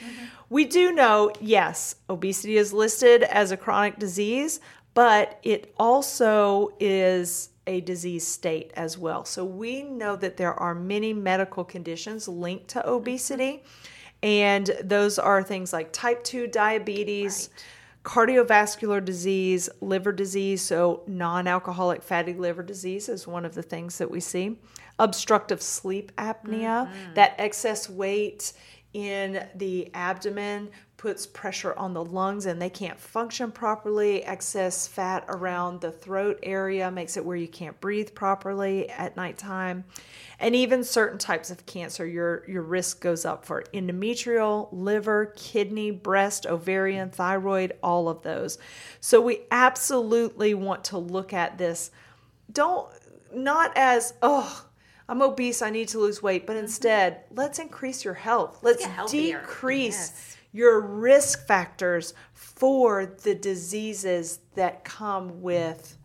We 0.50 0.66
do 0.66 0.92
know, 0.92 1.32
yes, 1.40 1.96
obesity 2.10 2.58
is 2.58 2.74
listed 2.74 3.24
as 3.24 3.52
a 3.52 3.58
chronic 3.58 4.00
disease, 4.00 4.60
but 4.94 5.40
it 5.44 5.74
also 5.78 6.70
is 6.80 7.50
a 7.68 7.82
disease 7.82 8.26
state 8.26 8.72
as 8.76 8.98
well. 8.98 9.24
So 9.24 9.46
we 9.46 9.84
know 9.84 10.16
that 10.16 10.38
there 10.38 10.54
are 10.54 10.74
many 10.74 11.14
medical 11.14 11.64
conditions 11.64 12.28
linked 12.28 12.70
to 12.70 12.80
mm-hmm. 12.80 12.90
obesity. 12.90 13.64
And 14.22 14.70
those 14.84 15.18
are 15.18 15.42
things 15.44 15.72
like 15.72 15.94
type 15.94 16.24
2 16.24 16.48
diabetes, 16.48 17.50
cardiovascular 18.04 19.04
disease, 19.06 19.70
liver 19.80 20.12
disease, 20.12 20.62
so 20.62 21.04
non 21.08 21.48
alcoholic 21.48 22.04
fatty 22.04 22.34
liver 22.34 22.64
disease 22.64 23.08
is 23.08 23.28
one 23.28 23.46
of 23.46 23.56
the 23.56 23.64
things 23.64 23.98
that 24.00 24.12
we 24.12 24.20
see. 24.20 24.60
Obstructive 24.98 25.62
sleep 25.62 26.12
apnea, 26.18 26.88
mm-hmm. 26.88 27.14
that 27.14 27.36
excess 27.38 27.90
weight 27.90 28.52
in 28.94 29.48
the 29.56 29.90
abdomen 29.94 30.70
puts 31.00 31.26
pressure 31.26 31.74
on 31.78 31.94
the 31.94 32.04
lungs 32.04 32.46
and 32.46 32.62
they 32.62 32.70
can't 32.70 33.00
function 33.00 33.54
properly. 33.54 34.22
Excess 34.26 34.86
fat 34.86 35.24
around 35.30 35.80
the 35.80 35.94
throat 35.94 36.38
area 36.44 36.92
makes 36.92 37.16
it 37.16 37.24
where 37.24 37.38
you 37.38 37.48
can't 37.48 37.80
breathe 37.80 38.14
properly 38.14 38.90
at 38.90 39.16
nighttime. 39.16 39.86
And 40.42 40.54
even 40.58 40.84
certain 40.84 41.18
types 41.18 41.52
of 41.52 41.66
cancer, 41.66 42.06
your, 42.06 42.44
your 42.50 42.64
risk 42.64 43.00
goes 43.00 43.24
up 43.24 43.46
for 43.46 43.64
endometrial, 43.74 44.68
liver, 44.74 45.28
kidney, 45.38 45.90
breast, 45.90 46.46
ovarian, 46.46 47.12
thyroid, 47.12 47.78
all 47.82 48.10
of 48.10 48.22
those. 48.22 48.58
So 49.00 49.22
we 49.22 49.44
absolutely 49.52 50.54
want 50.54 50.84
to 50.86 50.98
look 50.98 51.32
at 51.32 51.58
this. 51.58 51.92
Don't, 52.52 52.92
not 53.34 53.72
as, 53.78 54.16
oh, 54.22 54.66
I'm 55.08 55.22
obese, 55.22 55.62
I 55.62 55.70
need 55.70 55.88
to 55.90 56.00
lose 56.00 56.22
weight, 56.22 56.46
but 56.46 56.58
instead, 56.58 57.22
let's 57.32 57.58
increase 57.58 58.04
your 58.04 58.16
health. 58.16 58.60
Let's 58.64 58.86
decrease 59.10 60.10
Yes. 60.10 60.36
Your 60.52 60.82
risk 60.82 61.46
factors 61.46 62.14
for 62.34 63.06
the 63.24 63.36
diseases 63.36 64.40
that 64.56 64.84
come 64.84 65.42
with 65.42 65.98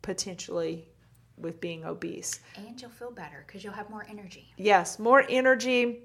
potentially 0.00 0.88
with 1.36 1.60
being 1.60 1.84
obese. 1.84 2.40
And 2.56 2.80
you'll 2.80 2.90
feel 2.90 3.10
better 3.10 3.44
because 3.46 3.64
you'll 3.64 3.72
have 3.72 3.90
more 3.90 4.06
energy. 4.08 4.52
Yes, 4.56 4.98
more 4.98 5.24
energy, 5.28 6.00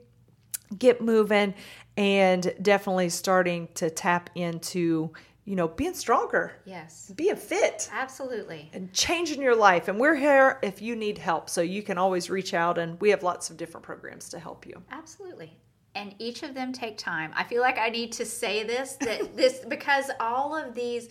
get 0.77 1.01
moving 1.01 1.53
and 1.95 2.53
definitely 2.61 3.09
starting 3.09 3.67
to 3.75 3.89
tap 3.89 4.29
into, 4.35 5.11
you 5.45 5.55
know, 5.55 5.67
being 5.67 5.93
stronger, 5.93 6.53
Yes. 6.65 7.11
being 7.15 7.35
fit 7.35 7.89
Absolutely. 7.93 8.69
and 8.73 8.91
changing 8.93 9.41
your 9.41 9.55
life. 9.55 9.87
And 9.87 9.99
we're 9.99 10.15
here 10.15 10.59
if 10.61 10.81
you 10.81 10.95
need 10.95 11.17
help. 11.17 11.49
So 11.49 11.61
you 11.61 11.81
can 11.83 11.97
always 11.97 12.29
reach 12.29 12.53
out 12.53 12.77
and 12.77 12.99
we 12.99 13.09
have 13.11 13.23
lots 13.23 13.49
of 13.49 13.57
different 13.57 13.85
programs 13.85 14.29
to 14.29 14.39
help 14.39 14.65
you. 14.65 14.81
Absolutely. 14.91 15.57
And 15.97 16.13
each 16.19 16.43
of 16.43 16.53
them 16.53 16.71
take 16.71 16.97
time. 16.97 17.31
I 17.35 17.43
feel 17.43 17.61
like 17.61 17.79
I 17.79 17.89
need 17.89 18.11
to 18.13 18.25
say 18.25 18.63
this 18.63 18.93
that 19.01 19.35
this 19.35 19.65
because 19.67 20.11
all 20.19 20.55
of 20.55 20.75
these 20.75 21.09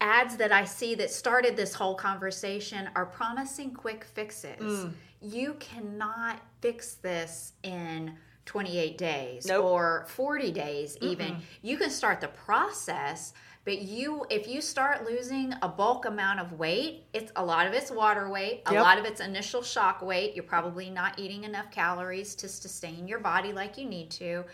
ads 0.00 0.36
that 0.36 0.52
I 0.52 0.64
see 0.64 0.94
that 0.96 1.10
started 1.10 1.56
this 1.56 1.74
whole 1.74 1.94
conversation 1.94 2.88
are 2.96 3.06
promising 3.06 3.72
quick 3.72 4.04
fixes. 4.04 4.60
Mm. 4.60 4.92
You 5.20 5.54
cannot 5.54 6.40
fix 6.60 6.94
this 6.94 7.52
in 7.62 8.14
28 8.46 8.98
days 8.98 9.46
Nope. 9.46 9.64
or 9.64 10.06
40 10.08 10.52
days 10.52 10.96
even. 11.00 11.38
You 11.62 11.76
can 11.76 11.90
start 11.90 12.20
the 12.20 12.28
process, 12.28 13.32
but 13.66 13.82
you 13.82 14.24
if 14.30 14.46
you 14.48 14.62
start 14.62 15.04
losing 15.04 15.52
a 15.60 15.68
bulk 15.68 16.06
amount 16.06 16.38
of 16.40 16.52
weight, 16.52 17.02
it's 17.12 17.32
a 17.34 17.44
lot 17.44 17.66
of 17.66 17.74
it's 17.74 17.90
water 17.90 18.30
weight, 18.30 18.62
a 18.66 18.72
Yep. 18.72 18.82
lot 18.82 18.98
of 18.98 19.04
it's 19.04 19.20
initial 19.20 19.60
shock 19.60 20.00
weight. 20.00 20.34
You're 20.34 20.44
probably 20.44 20.88
not 20.88 21.18
eating 21.18 21.44
enough 21.44 21.70
calories 21.72 22.34
to 22.36 22.48
sustain 22.48 23.08
your 23.08 23.18
body 23.18 23.52
like 23.52 23.76
you 23.76 23.84
need 23.84 24.10
to. 24.12 24.44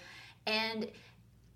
And 0.46 0.90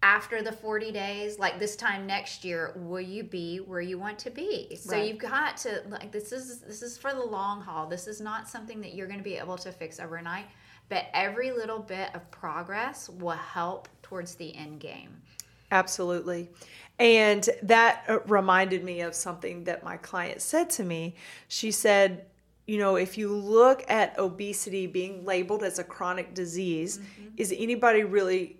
after 0.03 0.43
the 0.43 0.53
40 0.53 0.93
days, 0.93 1.39
like 1.39 1.59
this 1.59 1.77
time 1.77 2.07
next 2.07 2.45
year, 2.45 2.75
will 2.77 3.01
you 3.01 3.25
be 3.25 3.57
where 3.59 3.81
you 3.81 3.99
want 3.99 4.19
to 4.21 4.31
be? 4.31 4.77
So 4.77 4.93
Right. 4.93 5.09
you've 5.09 5.19
got 5.19 5.57
to 5.59 5.83
like 5.89 6.13
this 6.13 6.33
is 6.33 6.61
this 6.61 6.83
is 6.83 6.99
for 6.99 7.15
the 7.15 7.25
long 7.25 7.63
haul. 7.63 7.87
This 7.87 8.07
is 8.07 8.21
not 8.21 8.51
something 8.51 8.83
that 8.83 8.95
you're 8.95 9.07
going 9.07 9.19
to 9.19 9.25
be 9.25 9.37
able 9.37 9.57
to 9.57 9.73
fix 9.73 9.99
overnight, 9.99 10.45
but 10.91 11.07
every 11.15 11.53
little 11.53 11.79
bit 11.81 12.15
of 12.15 12.31
progress 12.31 13.09
will 13.09 13.31
help 13.31 13.89
towards 14.03 14.35
the 14.35 14.55
end 14.55 14.79
game. 14.79 15.23
Absolutely. 15.71 16.51
And 16.99 17.49
that 17.63 18.05
uh, 18.09 18.21
reminded 18.21 18.83
me 18.83 19.01
of 19.01 19.15
something 19.15 19.65
that 19.65 19.85
my 19.85 19.97
client 19.99 20.41
said 20.41 20.71
to 20.71 20.83
me. 20.85 21.17
She 21.49 21.71
said, 21.71 22.27
you 22.67 22.79
know, 22.79 22.97
if 22.97 23.19
you 23.19 23.33
look 23.33 23.85
at 23.89 24.19
obesity 24.19 24.87
being 24.87 25.25
labeled 25.25 25.63
as 25.63 25.79
a 25.79 25.85
chronic 25.85 26.35
disease, 26.35 27.01
is 27.37 27.55
anybody 27.57 28.03
really 28.03 28.57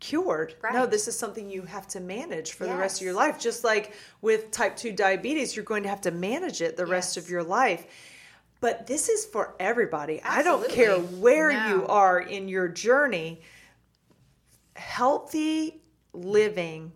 cured? 0.00 0.54
No, 0.72 0.86
this 0.86 1.06
is 1.06 1.16
something 1.16 1.48
you 1.48 1.62
have 1.62 1.86
to 1.88 2.00
manage 2.00 2.52
for 2.52 2.66
the 2.66 2.74
rest 2.74 3.00
of 3.00 3.04
your 3.04 3.14
life. 3.14 3.38
Just 3.38 3.62
like 3.64 3.92
with 4.22 4.50
type 4.50 4.74
2 4.76 4.92
diabetes, 4.92 5.54
you're 5.54 5.64
going 5.64 5.84
to 5.84 5.88
have 5.88 6.00
to 6.00 6.10
manage 6.10 6.62
it 6.62 6.76
the 6.76 6.86
rest 6.86 7.16
of 7.16 7.28
your 7.30 7.44
life. 7.44 7.86
But 8.60 8.86
this 8.86 9.08
is 9.08 9.24
for 9.26 9.54
everybody. 9.60 10.20
I 10.24 10.42
don't 10.42 10.68
care 10.68 10.96
where 10.96 11.52
No. 11.52 11.68
you 11.68 11.86
are 11.86 12.18
in 12.18 12.48
your 12.48 12.66
journey. 12.68 13.42
Healthy 14.74 15.81
living 16.12 16.92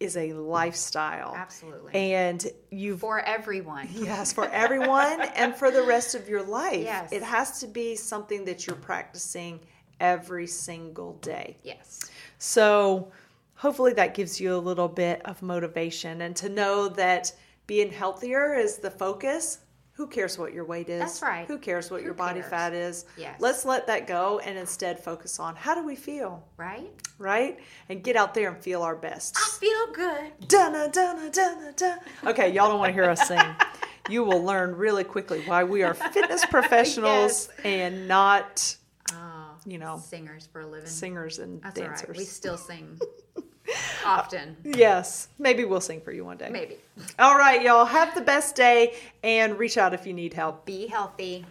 is 0.00 0.16
a 0.16 0.32
lifestyle. 0.32 1.34
Absolutely. 1.36 1.92
And 1.94 2.44
you've 2.70 3.00
for 3.00 3.20
everyone. 3.20 3.88
Yes, 3.94 4.32
for 4.32 4.48
everyone 4.48 5.20
and 5.36 5.54
for 5.54 5.70
the 5.70 5.82
rest 5.82 6.14
of 6.14 6.28
your 6.28 6.42
life. 6.42 6.82
Yes. 6.82 7.12
It 7.12 7.22
has 7.22 7.60
to 7.60 7.66
be 7.66 7.94
something 7.94 8.44
that 8.46 8.66
you're 8.66 8.76
practicing 8.76 9.60
every 10.00 10.46
single 10.48 11.14
day. 11.18 11.56
Yes. 11.62 12.10
So 12.38 13.12
hopefully 13.54 13.92
that 13.92 14.14
gives 14.14 14.40
you 14.40 14.56
a 14.56 14.58
little 14.58 14.88
bit 14.88 15.24
of 15.24 15.40
motivation 15.40 16.22
and 16.22 16.34
to 16.36 16.48
know 16.48 16.88
that 16.88 17.32
being 17.68 17.90
healthier 17.90 18.54
is 18.54 18.78
the 18.78 18.90
focus. 18.90 19.58
Who 19.94 20.06
cares 20.06 20.38
what 20.38 20.52
your 20.54 20.64
weight 20.64 20.88
is? 20.88 21.00
That's 21.00 21.22
right. 21.22 21.46
Who 21.46 21.58
cares 21.58 21.90
what 21.90 22.00
Who 22.00 22.06
your 22.06 22.14
body 22.14 22.40
cares? 22.40 22.50
fat 22.50 22.72
is? 22.72 23.04
Yes. 23.18 23.38
Let's 23.40 23.64
let 23.64 23.86
that 23.88 24.06
go 24.06 24.38
and 24.38 24.56
instead 24.58 24.98
focus 24.98 25.38
on 25.38 25.54
how 25.54 25.74
do 25.74 25.84
we 25.84 25.96
feel, 25.96 26.42
Right? 26.56 26.90
right? 27.18 27.58
And 27.88 28.02
get 28.02 28.16
out 28.16 28.32
there 28.34 28.48
and 28.50 28.58
feel 28.62 28.82
our 28.82 28.96
best. 28.96 29.36
I 29.36 29.58
feel 29.58 29.92
good. 29.92 30.48
Dun, 30.48 30.90
dun, 30.90 31.30
dun, 31.30 31.74
dun. 31.76 31.98
Okay, 32.26 32.52
y'all 32.52 32.68
don't 32.68 32.78
want 32.78 32.88
to 32.88 32.94
hear 32.94 33.08
us 33.10 33.26
sing. 33.28 33.38
You 34.10 34.24
will 34.24 34.42
learn 34.42 34.74
really 34.74 35.04
quickly 35.04 35.42
why 35.46 35.62
we 35.62 35.84
are 35.84 35.94
fitness 35.94 36.44
professionals 36.46 37.48
and 37.64 38.08
not, 38.08 38.74
Oh, 39.12 39.50
you 39.64 39.78
know, 39.78 40.02
singers 40.04 40.48
for 40.52 40.62
a 40.62 40.66
living. 40.66 40.88
singers 40.88 41.38
and 41.38 41.62
That's 41.62 41.78
all 41.78 41.86
dancers. 41.86 42.08
right. 42.08 42.18
We 42.18 42.24
still 42.24 42.56
sing 42.56 42.98
often. 44.04 44.56
Yes, 44.64 45.28
maybe 45.38 45.64
we'll 45.64 45.80
sing 45.80 46.00
for 46.00 46.12
you 46.12 46.24
one 46.24 46.36
day. 46.36 46.48
Maybe. 46.50 46.76
All 47.18 47.36
right, 47.36 47.62
y'all. 47.62 47.84
Have 47.84 48.14
the 48.14 48.20
best 48.20 48.54
day 48.54 48.94
and 49.22 49.58
reach 49.58 49.78
out 49.78 49.94
if 49.94 50.06
you 50.06 50.12
need 50.12 50.34
help. 50.34 50.64
Be 50.64 50.86
healthy. 50.86 51.44